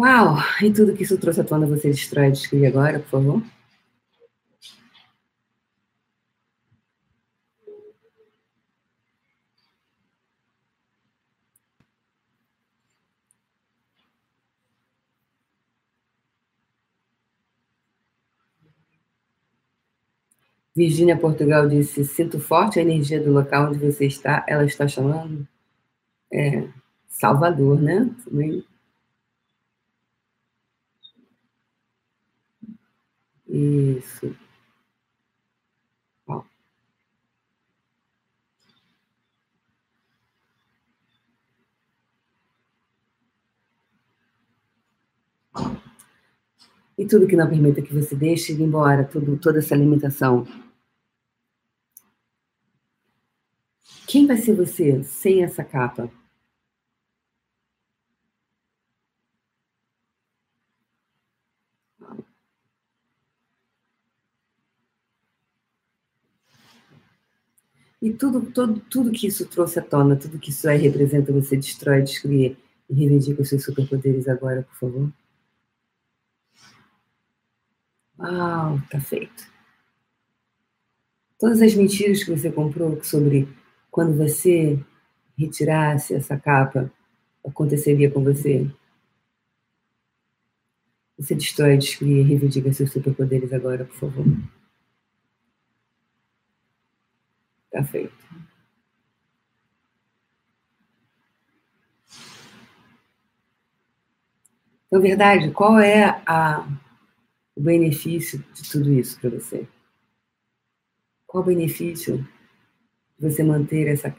Uau! 0.00 0.38
E 0.62 0.72
tudo 0.72 0.94
que 0.96 1.02
isso 1.02 1.18
trouxe 1.18 1.42
à 1.42 1.44
tona 1.44 1.66
você 1.66 1.90
destrói, 1.90 2.30
descreve 2.30 2.64
agora, 2.66 3.00
por 3.00 3.10
favor. 3.10 3.42
Virgínia 20.74 21.14
Portugal 21.18 21.68
disse: 21.68 22.04
Sinto 22.06 22.40
forte 22.40 22.78
a 22.78 22.82
energia 22.82 23.22
do 23.22 23.30
local 23.30 23.68
onde 23.68 23.78
você 23.78 24.06
está. 24.06 24.44
Ela 24.48 24.64
está 24.64 24.88
chamando? 24.88 25.46
É, 26.32 26.68
Salvador, 27.08 27.80
né? 27.82 28.10
Também. 28.24 28.64
Isso. 33.50 34.32
Ó. 36.26 36.44
E 46.96 47.04
tudo 47.06 47.26
que 47.26 47.34
não 47.34 47.48
permita 47.48 47.82
que 47.82 47.92
você 47.92 48.14
deixe 48.14 48.52
ir 48.52 48.60
embora, 48.60 49.04
tudo, 49.04 49.36
toda 49.36 49.58
essa 49.58 49.74
limitação. 49.74 50.46
Quem 54.06 54.28
vai 54.28 54.36
ser 54.36 54.54
você 54.54 55.02
sem 55.02 55.42
essa 55.42 55.64
capa? 55.64 56.08
Tudo, 68.18 68.50
tudo, 68.50 68.80
tudo 68.90 69.12
que 69.12 69.26
isso 69.26 69.46
trouxe 69.46 69.78
à 69.78 69.82
tona, 69.82 70.16
tudo 70.16 70.38
que 70.38 70.50
isso 70.50 70.68
aí 70.68 70.78
representa, 70.78 71.32
você 71.32 71.56
destrói, 71.56 72.02
descria 72.02 72.56
e 72.88 72.94
reivindica 72.94 73.42
os 73.42 73.48
seus 73.48 73.64
superpoderes 73.64 74.28
agora, 74.28 74.62
por 74.62 74.76
favor. 74.76 75.12
Uau, 78.18 78.80
tá 78.90 79.00
feito. 79.00 79.50
Todas 81.38 81.62
as 81.62 81.74
mentiras 81.74 82.22
que 82.22 82.30
você 82.30 82.52
comprou 82.52 83.02
sobre 83.02 83.48
quando 83.90 84.16
você 84.16 84.78
retirasse 85.38 86.14
essa 86.14 86.38
capa, 86.38 86.92
aconteceria 87.44 88.10
com 88.10 88.22
você. 88.22 88.70
Você 91.18 91.34
destrói, 91.34 91.78
descria 91.78 92.20
e 92.20 92.24
reivindica 92.24 92.72
seus 92.72 92.92
superpoderes 92.92 93.52
agora, 93.52 93.84
por 93.84 93.96
favor. 93.96 94.59
Tá 97.70 97.84
feito. 97.84 98.12
Na 104.90 104.98
verdade, 104.98 105.52
qual 105.52 105.78
é 105.78 106.20
a, 106.26 106.66
o 107.54 107.60
benefício 107.60 108.44
de 108.52 108.68
tudo 108.68 108.92
isso 108.92 109.20
para 109.20 109.30
você? 109.30 109.68
Qual 111.28 111.44
o 111.44 111.46
benefício 111.46 112.18
de 113.16 113.30
você 113.30 113.44
manter 113.44 113.86
essa, 113.86 114.12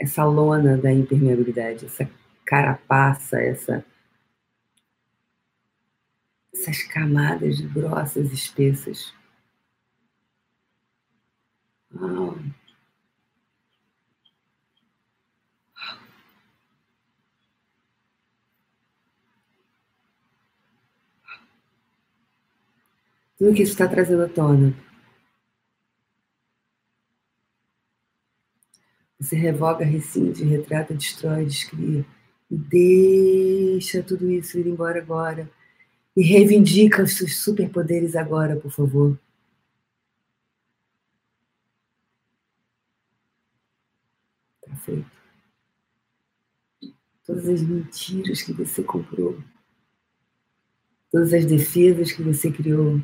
essa 0.00 0.24
lona 0.24 0.78
da 0.78 0.90
impermeabilidade, 0.90 1.84
essa 1.84 2.10
carapaça, 2.46 3.38
essa, 3.38 3.84
essas 6.50 6.82
camadas 6.84 7.60
grossas, 7.60 8.32
espessas? 8.32 9.17
Tudo 11.90 12.38
que 23.54 23.62
isso 23.62 23.72
está 23.72 23.88
trazendo 23.88 24.22
à 24.22 24.28
tona. 24.28 24.74
Você 29.20 29.36
revoga, 29.36 29.84
rescinde, 29.84 30.44
retrata, 30.44 30.94
destrói, 30.94 31.44
descria. 31.44 32.06
E 32.50 32.56
deixa 32.56 34.02
tudo 34.02 34.30
isso 34.30 34.58
ir 34.58 34.66
embora 34.66 35.00
agora. 35.00 35.50
E 36.16 36.22
reivindica 36.22 37.02
os 37.02 37.16
seus 37.16 37.42
superpoderes 37.42 38.16
agora, 38.16 38.56
por 38.56 38.70
favor. 38.70 39.18
feito. 44.88 45.10
Todas 47.26 47.37
as 47.48 47.62
mentiras 47.62 48.42
que 48.42 48.52
você 48.52 48.82
comprou. 48.82 49.42
Todas 51.10 51.32
as 51.32 51.46
defesas 51.46 52.12
que 52.12 52.22
você 52.22 52.50
criou. 52.52 53.00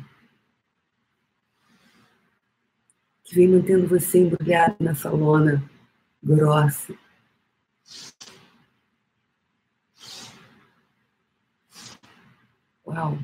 Que 3.23 3.35
vem 3.35 3.47
mantendo 3.47 3.87
você 3.87 4.19
embrulhado 4.19 4.75
nessa 4.79 5.09
lona 5.09 5.63
grossa. 6.23 6.95
Uau! 12.85 13.17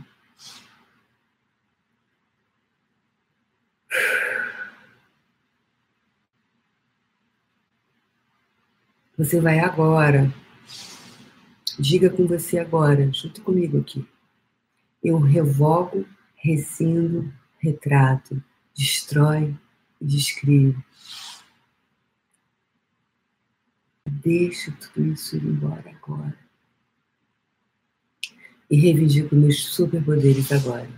Você 9.17 9.39
vai 9.39 9.59
agora. 9.59 10.33
Diga 11.79 12.09
com 12.09 12.27
você 12.27 12.59
agora, 12.59 13.11
junto 13.11 13.41
comigo 13.41 13.79
aqui. 13.79 14.07
Eu 15.03 15.19
revogo, 15.19 16.05
rescindo, 16.35 17.31
retrato, 17.59 18.43
destrói 18.75 19.55
e 19.99 20.05
descrevo. 20.05 20.83
Deixa 24.05 24.71
tudo 24.71 25.13
isso 25.13 25.35
ir 25.35 25.43
embora 25.43 25.89
agora. 25.89 26.37
E 28.69 28.75
reivindico 28.75 29.35
meus 29.35 29.65
superpoderes 29.65 30.51
agora. 30.51 30.89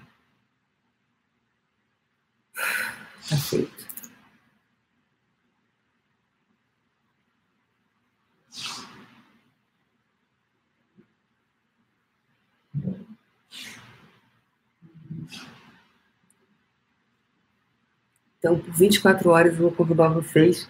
Tá 3.30 3.38
feito. 3.38 3.83
Então, 18.44 18.60
por 18.60 18.74
24 18.74 19.30
horas, 19.30 19.54
eu 19.54 19.62
vou 19.62 19.72
convidar 19.72 20.10
vocês 20.10 20.68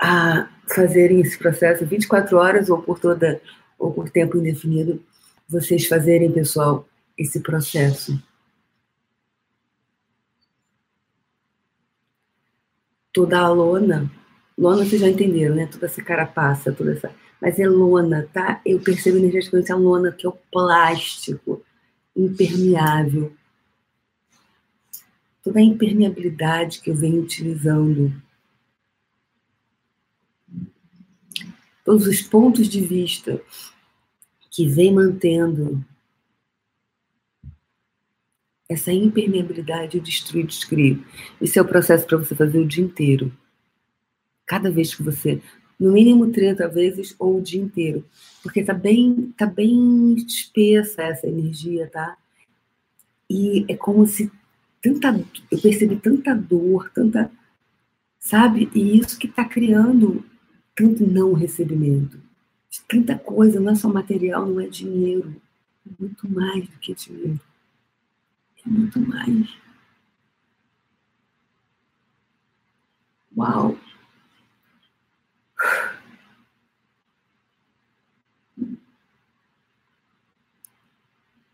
a 0.00 0.48
fazerem 0.74 1.20
esse 1.20 1.36
processo 1.36 1.84
24 1.84 2.38
horas 2.38 2.70
ou 2.70 2.80
por 2.80 2.98
toda 2.98 3.38
ou 3.78 3.92
por 3.92 4.08
tempo 4.08 4.38
indefinido, 4.38 5.02
vocês 5.46 5.86
fazerem, 5.86 6.32
pessoal, 6.32 6.88
esse 7.18 7.38
processo. 7.40 8.18
Toda 13.12 13.40
a 13.40 13.48
lona, 13.50 14.10
lona 14.56 14.86
vocês 14.86 15.02
já 15.02 15.08
entenderam, 15.08 15.54
né? 15.54 15.66
Toda 15.66 15.84
essa 15.84 16.02
carapaça, 16.02 16.72
toda 16.72 16.92
essa. 16.92 17.14
Mas 17.38 17.58
é 17.58 17.68
lona, 17.68 18.26
tá? 18.32 18.58
Eu 18.64 18.80
percebo 18.80 19.18
energeticamente 19.18 19.70
a 19.70 19.76
lona, 19.76 20.12
que 20.12 20.26
é 20.26 20.30
o 20.30 20.38
plástico 20.50 21.62
impermeável 22.16 23.36
toda 25.44 25.60
a 25.60 25.62
impermeabilidade 25.62 26.80
que 26.80 26.90
eu 26.90 26.94
venho 26.94 27.22
utilizando, 27.22 28.10
todos 31.84 32.06
os 32.06 32.22
pontos 32.22 32.66
de 32.66 32.80
vista 32.80 33.40
que 34.50 34.66
vem 34.66 34.94
mantendo 34.94 35.84
essa 38.66 38.90
impermeabilidade 38.90 39.98
eu 39.98 40.02
destruo 40.02 40.40
e 40.40 40.46
descrio. 40.46 41.04
Isso 41.38 41.58
é 41.58 41.62
o 41.62 41.68
processo 41.68 42.06
para 42.06 42.16
você 42.16 42.34
fazer 42.34 42.58
o 42.58 42.66
dia 42.66 42.82
inteiro. 42.82 43.30
Cada 44.46 44.70
vez 44.70 44.94
que 44.94 45.02
você, 45.02 45.42
no 45.78 45.92
mínimo 45.92 46.32
30 46.32 46.66
vezes 46.68 47.14
ou 47.18 47.36
o 47.36 47.42
dia 47.42 47.60
inteiro, 47.60 48.02
porque 48.42 48.64
tá 48.64 48.72
bem, 48.72 49.34
tá 49.36 49.44
bem 49.44 50.14
espessa 50.14 51.02
essa 51.02 51.26
energia, 51.26 51.90
tá? 51.90 52.16
E 53.28 53.66
é 53.68 53.76
como 53.76 54.06
se 54.06 54.32
tanta, 54.84 55.18
eu 55.50 55.58
percebi 55.58 55.96
tanta 55.96 56.34
dor, 56.34 56.90
tanta, 56.90 57.32
sabe? 58.18 58.70
E 58.74 58.98
isso 58.98 59.18
que 59.18 59.26
está 59.26 59.42
criando 59.42 60.22
tanto 60.74 61.06
não 61.06 61.32
recebimento. 61.32 62.20
De 62.68 62.82
tanta 62.86 63.18
coisa, 63.18 63.58
não 63.58 63.72
é 63.72 63.74
só 63.74 63.88
material, 63.88 64.46
não 64.46 64.60
é 64.60 64.66
dinheiro. 64.66 65.40
É 65.86 65.90
muito 65.98 66.28
mais 66.28 66.68
do 66.68 66.78
que 66.78 66.94
dinheiro. 66.94 67.40
É 68.66 68.68
muito 68.68 69.00
mais. 69.00 69.56
Uau! 73.36 73.78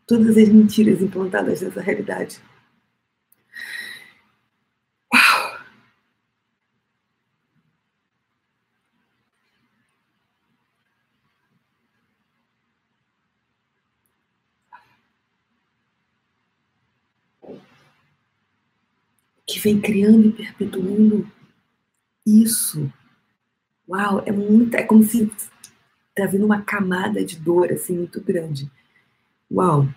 Todas 0.05 0.37
as 0.37 0.49
mentiras 0.49 1.01
implantadas 1.01 1.61
nessa 1.61 1.79
realidade 1.79 2.41
que 19.50 19.50
vem 19.63 19.79
criando 19.79 20.27
e 20.27 20.31
perpetuando 20.31 21.29
isso. 22.25 22.91
Uau, 23.87 24.23
é 24.25 24.31
muito, 24.31 24.75
é 24.75 24.83
como 24.83 25.03
se 25.03 25.29
tá 26.15 26.25
vindo 26.25 26.45
uma 26.45 26.61
camada 26.61 27.23
de 27.23 27.39
dor 27.39 27.71
assim 27.71 27.97
muito 27.97 28.21
grande. 28.21 28.71
Uau! 29.51 29.87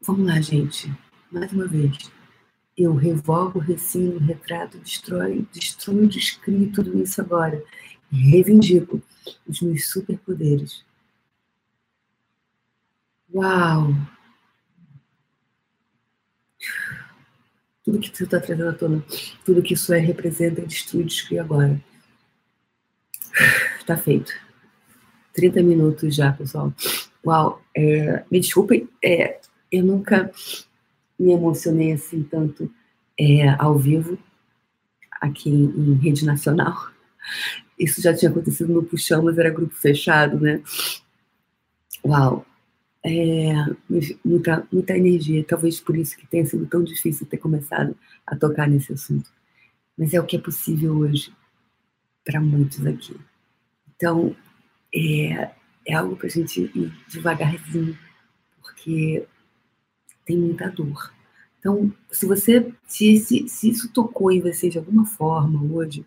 Vamos 0.00 0.26
lá, 0.26 0.40
gente. 0.40 0.92
Mais 1.30 1.52
uma 1.52 1.66
vez. 1.66 2.10
Eu 2.76 2.94
revogo, 2.94 3.58
recino, 3.58 4.18
retrato, 4.18 4.78
destrói, 4.78 5.46
destruo, 5.52 6.06
descrio 6.06 6.72
tudo 6.72 7.00
isso 7.00 7.20
agora. 7.20 7.62
Reivindico 8.10 9.00
os 9.46 9.60
meus 9.60 9.90
superpoderes. 9.90 10.84
Uau! 13.32 13.94
Tudo 17.84 17.98
que 17.98 18.16
você 18.16 18.24
está 18.24 18.40
trazendo 18.40 18.68
à 18.68 18.72
tona, 18.72 19.04
tudo 19.44 19.62
que 19.62 19.74
isso 19.74 19.92
é, 19.92 19.98
representa, 19.98 20.62
destrui, 20.62 21.04
descreve 21.04 21.40
agora. 21.40 21.80
Está 23.78 23.96
feito. 23.96 24.32
30 25.32 25.62
minutos 25.62 26.14
já, 26.14 26.32
pessoal. 26.32 26.72
Uau! 27.24 27.62
É, 27.76 28.24
me 28.30 28.40
desculpem, 28.40 28.88
é, 29.02 29.40
eu 29.70 29.84
nunca 29.84 30.30
me 31.18 31.32
emocionei 31.32 31.92
assim 31.92 32.22
tanto 32.22 32.70
é, 33.18 33.48
ao 33.58 33.78
vivo, 33.78 34.18
aqui 35.20 35.50
em 35.50 35.94
rede 35.94 36.24
nacional. 36.24 36.90
Isso 37.78 38.02
já 38.02 38.14
tinha 38.14 38.30
acontecido 38.30 38.72
no 38.72 38.82
Puxão, 38.82 39.22
mas 39.22 39.38
era 39.38 39.50
grupo 39.50 39.74
fechado, 39.74 40.38
né? 40.38 40.62
Uau! 42.04 42.44
É, 43.04 43.52
muita, 44.24 44.66
muita 44.70 44.96
energia, 44.96 45.44
talvez 45.44 45.80
por 45.80 45.96
isso 45.96 46.16
que 46.16 46.26
tenha 46.26 46.46
sido 46.46 46.66
tão 46.66 46.84
difícil 46.84 47.26
ter 47.26 47.38
começado 47.38 47.96
a 48.26 48.36
tocar 48.36 48.68
nesse 48.68 48.92
assunto. 48.92 49.28
Mas 49.98 50.14
é 50.14 50.20
o 50.20 50.26
que 50.26 50.36
é 50.36 50.40
possível 50.40 50.96
hoje 50.98 51.34
para 52.24 52.40
muitos 52.40 52.86
aqui. 52.86 53.16
Então, 53.96 54.36
é, 54.94 55.50
é 55.86 55.94
algo 55.94 56.16
para 56.16 56.26
a 56.26 56.30
gente 56.30 56.60
ir 56.60 56.92
devagarzinho, 57.08 57.98
porque 58.60 59.26
tem 60.24 60.36
muita 60.36 60.70
dor. 60.70 61.12
Então, 61.58 61.92
se 62.10 62.26
você, 62.26 62.72
se, 62.86 63.18
se, 63.18 63.48
se 63.48 63.70
isso 63.70 63.92
tocou 63.92 64.30
em 64.30 64.40
você 64.40 64.68
de 64.68 64.78
alguma 64.78 65.06
forma 65.06 65.62
hoje, 65.72 66.04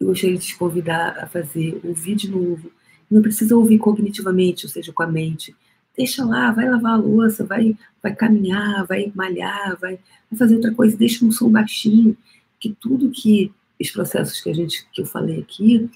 eu 0.00 0.06
gostaria 0.06 0.38
de 0.38 0.46
te 0.46 0.56
convidar 0.56 1.18
a 1.18 1.26
fazer, 1.26 1.78
ouvir 1.84 2.14
de 2.14 2.30
novo. 2.30 2.72
Não 3.10 3.20
precisa 3.20 3.54
ouvir 3.54 3.78
cognitivamente, 3.78 4.64
ou 4.64 4.70
seja, 4.70 4.92
com 4.92 5.02
a 5.02 5.06
mente. 5.06 5.54
Deixa 5.96 6.24
lá, 6.24 6.50
vai 6.52 6.68
lavar 6.68 6.92
a 6.92 6.96
louça, 6.96 7.44
vai, 7.44 7.76
vai 8.02 8.14
caminhar, 8.14 8.86
vai 8.86 9.12
malhar, 9.14 9.78
vai, 9.78 9.98
vai 10.30 10.38
fazer 10.38 10.54
outra 10.56 10.74
coisa, 10.74 10.96
deixa 10.96 11.24
um 11.24 11.32
som 11.32 11.50
baixinho, 11.50 12.16
que 12.58 12.74
tudo 12.74 13.10
que 13.10 13.52
os 13.80 13.90
processos 13.90 14.40
que 14.40 14.50
a 14.50 14.54
gente 14.54 14.86
que 14.90 15.00
eu 15.00 15.06
falei 15.06 15.40
aqui 15.40 15.90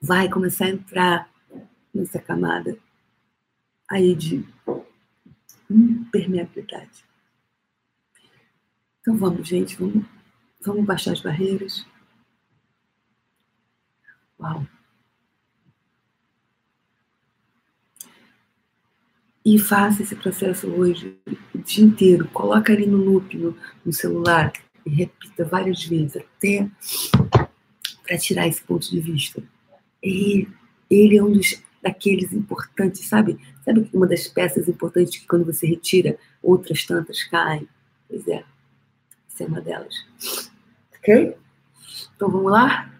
vai 0.00 0.28
começar 0.28 0.66
a 0.66 0.70
entrar 0.70 1.30
nessa 1.92 2.20
camada 2.20 2.78
aí 3.90 4.14
de 4.14 4.44
impermeabilidade. 5.70 7.04
Então 9.00 9.16
vamos, 9.16 9.46
gente, 9.48 9.76
vamos, 9.76 10.04
vamos 10.64 10.84
baixar 10.84 11.12
as 11.12 11.20
barreiras. 11.20 11.86
Uau! 14.38 14.66
E 19.46 19.60
faça 19.60 20.02
esse 20.02 20.16
processo 20.16 20.66
hoje 20.66 21.16
o 21.54 21.58
dia 21.58 21.84
inteiro. 21.84 22.26
Coloca 22.32 22.72
ali 22.72 22.84
no 22.84 22.96
loop, 22.96 23.38
no, 23.38 23.56
no 23.84 23.92
celular, 23.92 24.52
e 24.84 24.90
repita 24.90 25.44
várias 25.44 25.84
vezes, 25.84 26.16
até 26.16 26.68
para 28.02 28.18
tirar 28.18 28.48
esse 28.48 28.60
ponto 28.64 28.90
de 28.90 28.98
vista. 28.98 29.40
E 30.02 30.48
ele 30.90 31.16
é 31.16 31.22
um 31.22 31.30
dos 31.30 31.62
daqueles 31.80 32.32
importantes, 32.32 33.06
sabe? 33.06 33.38
Sabe 33.64 33.88
uma 33.94 34.08
das 34.08 34.26
peças 34.26 34.66
importantes 34.66 35.20
que 35.20 35.28
quando 35.28 35.44
você 35.44 35.64
retira, 35.64 36.18
outras 36.42 36.84
tantas 36.84 37.22
caem? 37.22 37.68
Pois 38.08 38.26
é, 38.26 38.42
essa 39.32 39.44
é 39.44 39.46
uma 39.46 39.60
delas. 39.60 39.94
Ok? 40.98 41.36
Então 42.16 42.28
vamos 42.28 42.50
lá? 42.50 42.92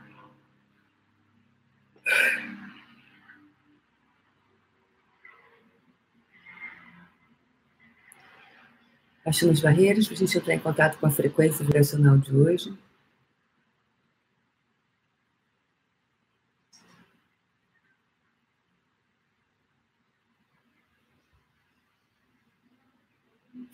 Baixando 9.26 9.52
as 9.54 9.60
barreiras 9.60 10.06
para 10.06 10.14
a 10.14 10.18
gente 10.18 10.38
entrar 10.38 10.54
em 10.54 10.60
contato 10.60 10.98
com 10.98 11.06
a 11.06 11.10
frequência 11.10 11.64
vibracional 11.64 12.16
de 12.16 12.32
hoje. 12.32 12.72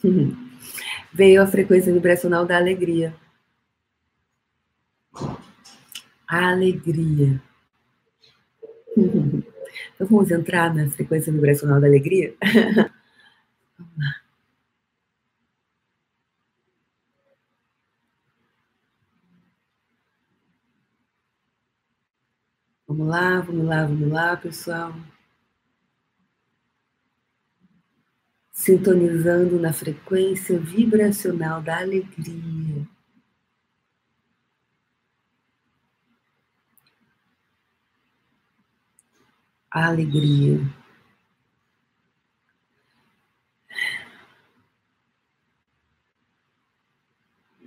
Veio 1.12 1.42
a 1.42 1.46
frequência 1.46 1.92
vibracional 1.92 2.46
da 2.46 2.56
alegria. 2.56 3.14
A 6.26 6.48
alegria. 6.50 7.42
Então 9.94 10.06
vamos 10.06 10.30
entrar 10.30 10.74
na 10.74 10.88
frequência 10.90 11.32
vibracional 11.32 11.80
da 11.80 11.86
alegria? 11.86 12.34
vamos 23.40 23.66
lá, 23.66 23.86
vamos 23.86 24.10
lá, 24.10 24.36
pessoal. 24.36 24.94
sintonizando 28.62 29.58
na 29.58 29.72
frequência 29.72 30.56
vibracional 30.60 31.60
da 31.60 31.78
alegria. 31.80 32.86
A 39.70 39.88
alegria. 39.88 40.60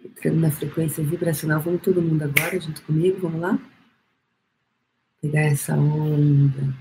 Entrando 0.03 0.39
na 0.39 0.51
frequência 0.51 1.03
vibracional, 1.03 1.59
vamos 1.59 1.81
todo 1.81 2.01
mundo 2.01 2.23
agora, 2.23 2.59
junto 2.59 2.81
comigo, 2.83 3.19
vamos 3.19 3.41
lá? 3.41 3.74
Pegar 5.25 5.41
essa 5.45 5.73
onda. 5.75 6.71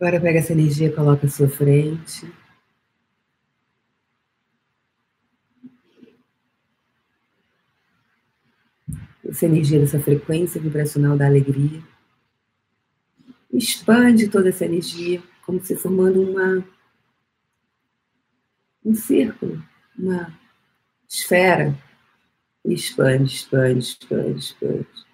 Agora 0.00 0.18
pega 0.18 0.38
essa 0.38 0.54
energia 0.54 0.90
coloca 0.90 1.26
à 1.26 1.28
sua 1.28 1.46
frente. 1.46 2.26
Essa 9.22 9.44
energia 9.44 9.78
dessa 9.78 10.00
frequência 10.00 10.58
vibracional 10.58 11.18
da 11.18 11.26
alegria. 11.26 11.82
Expande 13.52 14.30
toda 14.30 14.48
essa 14.48 14.64
energia, 14.64 15.22
como 15.44 15.62
se 15.62 15.76
formando 15.76 16.22
uma 16.22 16.66
um 18.82 18.94
círculo, 18.94 19.62
uma 19.98 20.34
esfera. 21.06 21.76
Expande, 22.64 23.34
expande, 23.34 23.80
expande, 23.80 24.38
expande. 24.38 25.09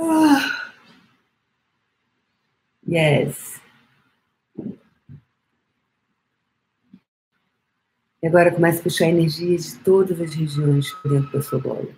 Ah. 0.00 0.72
Yes. 2.88 3.60
E 8.22 8.26
agora 8.26 8.52
começa 8.52 8.80
a 8.80 8.82
puxar 8.82 9.08
energia 9.08 9.56
de 9.56 9.76
todas 9.76 10.20
as 10.20 10.34
regiões 10.34 10.94
dentro 11.04 11.32
da 11.32 11.42
sua 11.42 11.58
bola. 11.58 11.88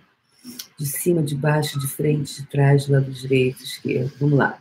De 0.77 0.85
cima, 0.85 1.21
de 1.21 1.35
baixo, 1.35 1.79
de 1.79 1.87
frente, 1.87 2.41
de 2.41 2.47
trás, 2.47 2.85
do 2.85 2.93
lado 2.93 3.11
direito, 3.11 3.63
esquerdo. 3.63 4.13
Vamos 4.19 4.37
lá. 4.37 4.59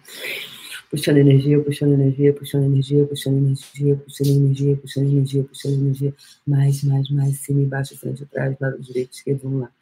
Puxando 0.90 1.18
energia, 1.18 1.60
puxando 1.60 1.94
energia, 1.94 2.32
puxando 2.32 2.64
energia, 2.64 3.06
puxando 3.06 3.38
energia, 3.38 3.96
puxando 3.96 4.28
energia, 4.28 4.76
puxando 4.76 5.06
energia, 5.06 5.44
puxando 5.44 5.74
energia. 5.74 6.14
Mais, 6.46 6.82
mais, 6.84 7.10
mais, 7.10 7.38
cima 7.38 7.62
e 7.62 7.66
baixo, 7.66 7.98
frente, 7.98 8.22
atrás, 8.24 8.56
lado 8.60 8.80
direito, 8.80 9.12
esquerdo. 9.12 9.42
Vamos 9.44 9.62
lá. 9.62 9.72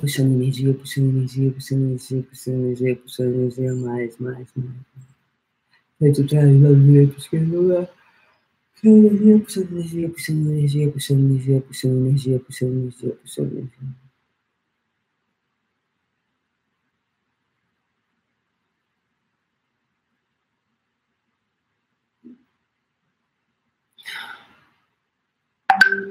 Puxando 0.00 0.34
energia, 0.34 0.74
puxando 0.74 1.08
energia, 1.10 1.50
puxando 1.52 1.84
energia, 1.84 2.22
puxando 2.22 2.56
energia, 2.64 2.96
puxando 2.96 3.34
energia, 3.34 3.74
mais, 3.74 4.18
mais, 4.18 4.48
mais. 4.56 4.76
Vai 6.00 6.10
de 6.10 6.24
trás 6.24 6.60
da 6.60 6.72
direita, 6.72 7.18
esquerda, 7.18 7.90
puxando 8.74 9.06
energia, 9.06 9.38
puxando 9.40 9.72
energia, 9.72 10.08
puxando 10.10 10.50
energia, 10.50 10.90
puxando 10.90 11.20
energia, 11.30 11.60
puxando 11.60 11.96
energia, 12.06 12.40
puxando 12.40 12.72
energia, 12.72 13.14
puxando 13.16 13.52
energia. 13.58 14.04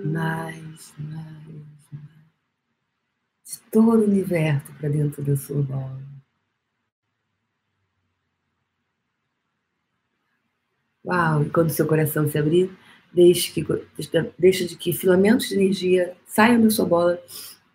mais, 0.05 0.93
mais. 0.97 1.42
Todo 3.73 4.01
o 4.01 4.03
universo 4.05 4.71
para 4.79 4.87
dentro 4.87 5.21
da 5.23 5.35
sua 5.35 5.61
bola. 5.61 5.99
Uau! 11.05 11.43
E 11.43 11.49
quando 11.49 11.71
seu 11.71 11.85
coração 11.85 12.29
se 12.29 12.37
abrir, 12.37 12.71
deixe, 13.11 13.51
que, 13.51 13.65
deixe 14.39 14.67
de 14.67 14.77
que 14.77 14.93
filamentos 14.93 15.49
de 15.49 15.55
energia 15.55 16.15
saiam 16.25 16.61
da 16.61 16.69
sua 16.69 16.85
bola, 16.85 17.19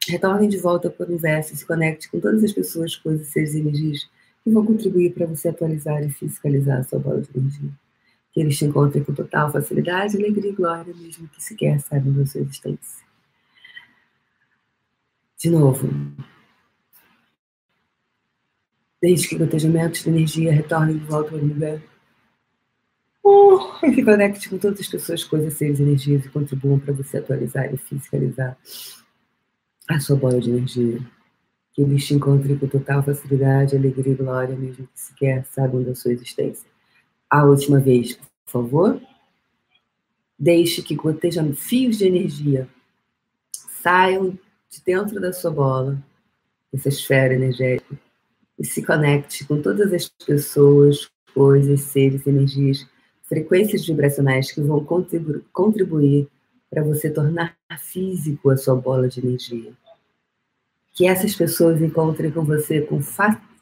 retornem 0.09 0.49
de 0.49 0.57
volta 0.57 0.88
para 0.88 1.05
o 1.05 1.09
universo 1.09 1.53
e 1.53 1.57
se 1.57 1.66
conecte 1.66 2.09
com 2.11 2.20
todas 2.20 2.42
as 2.42 2.53
pessoas, 2.53 2.96
coisas, 2.96 3.26
seres 3.26 3.55
e 3.55 3.59
energias 3.59 4.09
que 4.42 4.51
vão 4.51 4.64
contribuir 4.64 5.12
para 5.12 5.26
você 5.26 5.49
atualizar 5.49 6.03
e 6.03 6.11
fiscalizar 6.11 6.78
a 6.78 6.84
sua 6.84 6.99
bola 6.99 7.20
de 7.20 7.28
energia 7.36 7.70
que 8.38 8.42
eles 8.42 8.57
te 8.57 8.64
encontrem 8.66 9.03
com 9.03 9.12
total 9.12 9.51
facilidade, 9.51 10.16
alegria 10.16 10.51
e 10.51 10.55
glória, 10.55 10.94
mesmo 10.94 11.26
que 11.28 11.42
sequer 11.42 11.80
saibam 11.80 12.12
da 12.12 12.24
sua 12.24 12.42
existência. 12.42 13.07
De 15.39 15.51
novo, 15.51 15.89
desde 19.01 19.28
que 19.28 19.39
gotejamentos 19.39 20.03
de 20.03 20.09
energia 20.09 20.53
retornem 20.53 20.99
de 20.99 21.05
volta 21.05 21.34
ao 21.34 21.41
lugar. 21.41 21.80
Uh, 23.24 23.86
e 23.86 23.95
se 23.95 24.05
conecte 24.05 24.49
com 24.49 24.59
todas 24.59 24.80
as 24.80 24.89
pessoas, 24.89 25.22
coisas, 25.22 25.55
seres, 25.55 25.78
energias 25.80 26.24
e 26.24 26.28
contribuam 26.28 26.78
para 26.78 26.95
você 26.95 27.18
atualizar 27.18 27.72
e 27.72 27.76
fiscalizar 27.76 28.59
a 29.89 30.01
sua 30.01 30.16
bola 30.16 30.41
de 30.41 30.51
energia. 30.51 30.99
Que 31.72 31.82
eles 31.82 32.07
te 32.07 32.14
encontrem 32.14 32.59
com 32.59 32.66
total 32.66 33.03
facilidade, 33.03 33.76
alegria 33.76 34.12
e 34.12 34.16
glória, 34.16 34.57
mesmo 34.57 34.89
que 34.89 35.01
sequer 35.01 35.45
saibam 35.47 35.82
da 35.82 35.95
sua 35.95 36.12
existência 36.12 36.68
a 37.30 37.45
última 37.45 37.78
vez, 37.78 38.14
por 38.14 38.51
favor. 38.51 39.01
Deixe 40.39 40.82
que 40.82 40.95
gotejam 40.95 41.53
fios 41.55 41.99
de 41.99 42.07
energia 42.07 42.68
saiam 43.53 44.39
de 44.70 44.82
dentro 44.84 45.20
da 45.20 45.32
sua 45.32 45.50
bola, 45.50 45.98
dessa 46.72 46.88
esfera 46.88 47.34
energética, 47.34 47.98
e 48.58 48.64
se 48.64 48.84
conecte 48.84 49.44
com 49.46 49.62
todas 49.62 49.92
as 49.92 50.08
pessoas, 50.08 51.08
coisas, 51.32 51.80
seres, 51.82 52.26
energias, 52.26 52.86
frequências 53.22 53.86
vibracionais 53.86 54.50
que 54.50 54.60
vão 54.60 54.84
contribu 54.84 55.44
contribuir 55.52 56.28
para 56.70 56.82
você 56.82 57.08
tornar 57.10 57.56
físico 57.78 58.50
a 58.50 58.56
sua 58.56 58.74
bola 58.74 59.08
de 59.08 59.20
energia. 59.20 59.72
Que 60.92 61.06
essas 61.06 61.34
pessoas 61.34 61.80
encontrem 61.80 62.30
com 62.30 62.44
você, 62.44 62.80
com 62.80 63.00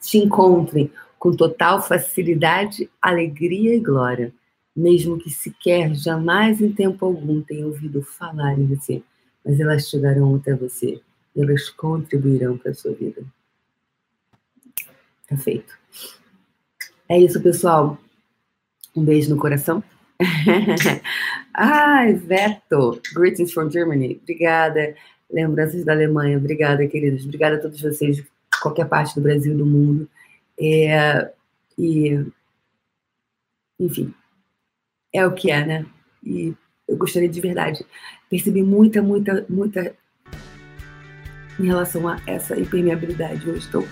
te 0.01 0.19
encontrem 0.19 0.91
com 1.19 1.33
total 1.33 1.83
facilidade, 1.83 2.91
alegria 3.01 3.75
e 3.75 3.81
glória, 3.81 4.33
mesmo 4.75 5.19
que 5.19 5.31
sequer 5.31 5.95
jamais 5.95 6.61
em 6.61 6.73
tempo 6.73 7.05
algum 7.05 7.41
tenha 7.41 7.67
ouvido 7.67 8.03
falar 8.03 8.59
em 8.59 8.67
você, 8.67 9.03
mas 9.47 9.61
elas 9.61 9.89
chegarão 9.89 10.35
até 10.35 10.53
você 10.55 11.01
elas 11.37 11.69
contribuirão 11.69 12.57
para 12.57 12.71
a 12.71 12.75
sua 12.75 12.93
vida. 12.93 13.23
Tá 15.29 15.37
feito. 15.37 15.77
É 17.09 17.19
isso, 17.19 17.43
pessoal. 17.43 17.99
Um 18.95 19.05
beijo 19.05 19.29
no 19.31 19.41
coração. 19.41 19.83
Ai, 21.53 22.15
Veto, 22.15 23.01
greetings 23.15 23.53
from 23.53 23.71
Germany. 23.71 24.19
Obrigada. 24.23 24.95
Lembranças 25.31 25.85
da 25.85 25.93
Alemanha. 25.93 26.39
Obrigada, 26.39 26.87
queridos. 26.87 27.25
Obrigada 27.25 27.57
a 27.57 27.61
todos 27.61 27.81
vocês, 27.81 28.17
de 28.17 28.27
qualquer 28.63 28.89
parte 28.89 29.15
do 29.15 29.21
Brasil 29.21 29.53
e 29.53 29.57
do 29.57 29.67
mundo. 29.67 30.09
É, 30.59 31.31
e, 31.77 32.25
enfim, 33.79 34.15
é 35.13 35.27
o 35.27 35.35
que 35.35 35.51
é, 35.51 35.67
né? 35.67 35.87
E 36.25 36.55
eu 36.89 36.97
gostaria 36.97 37.29
de 37.29 37.41
verdade 37.41 37.85
perceber 38.31 38.63
muita, 38.63 39.03
muita, 39.03 39.45
muita 39.49 39.95
em 41.59 41.67
relação 41.67 42.07
a 42.09 42.19
essa 42.27 42.59
impermeabilidade 42.59 43.49
hoje. 43.49 43.67
Então, 43.69 43.85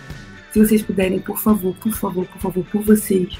se 0.52 0.58
vocês 0.58 0.82
puderem, 0.82 1.18
por 1.18 1.38
favor, 1.38 1.74
por 1.76 1.92
favor, 1.92 2.26
por 2.26 2.40
favor, 2.40 2.64
por 2.66 2.82
vocês, 2.82 3.38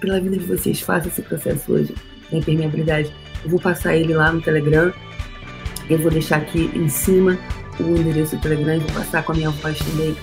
pela 0.00 0.20
vida 0.20 0.38
de 0.38 0.44
vocês, 0.44 0.80
façam 0.80 1.10
esse 1.10 1.22
processo 1.22 1.72
hoje 1.72 1.94
da 2.30 2.38
impermeabilidade. 2.38 3.12
Eu 3.44 3.50
vou 3.50 3.60
passar 3.60 3.96
ele 3.96 4.14
lá 4.14 4.32
no 4.32 4.40
Telegram. 4.40 4.92
Eu 5.88 5.98
vou 5.98 6.10
deixar 6.10 6.36
aqui 6.36 6.70
em 6.74 6.88
cima 6.88 7.38
o 7.78 7.96
endereço 7.96 8.36
do 8.36 8.42
Telegram 8.42 8.76
e 8.76 8.78
vou 8.78 8.92
passar 8.92 9.24
com 9.24 9.32
a 9.32 9.34
minha 9.34 9.50
voz 9.50 9.78
também 9.78 10.16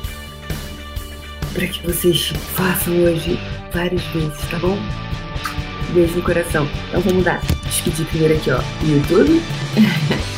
para 1.58 1.68
que 1.68 1.86
vocês 1.88 2.28
façam 2.56 2.94
hoje 3.04 3.40
várias 3.74 4.04
vezes, 4.08 4.50
tá 4.50 4.60
bom? 4.60 4.78
Beijo 5.92 6.16
no 6.16 6.22
coração. 6.22 6.68
Então 6.90 7.02
vamos 7.02 7.24
dar. 7.24 7.57
Despedir 7.68 8.06
primeiro 8.08 8.36
aqui, 8.36 8.52
ó, 8.52 8.60
YouTube. 8.84 9.42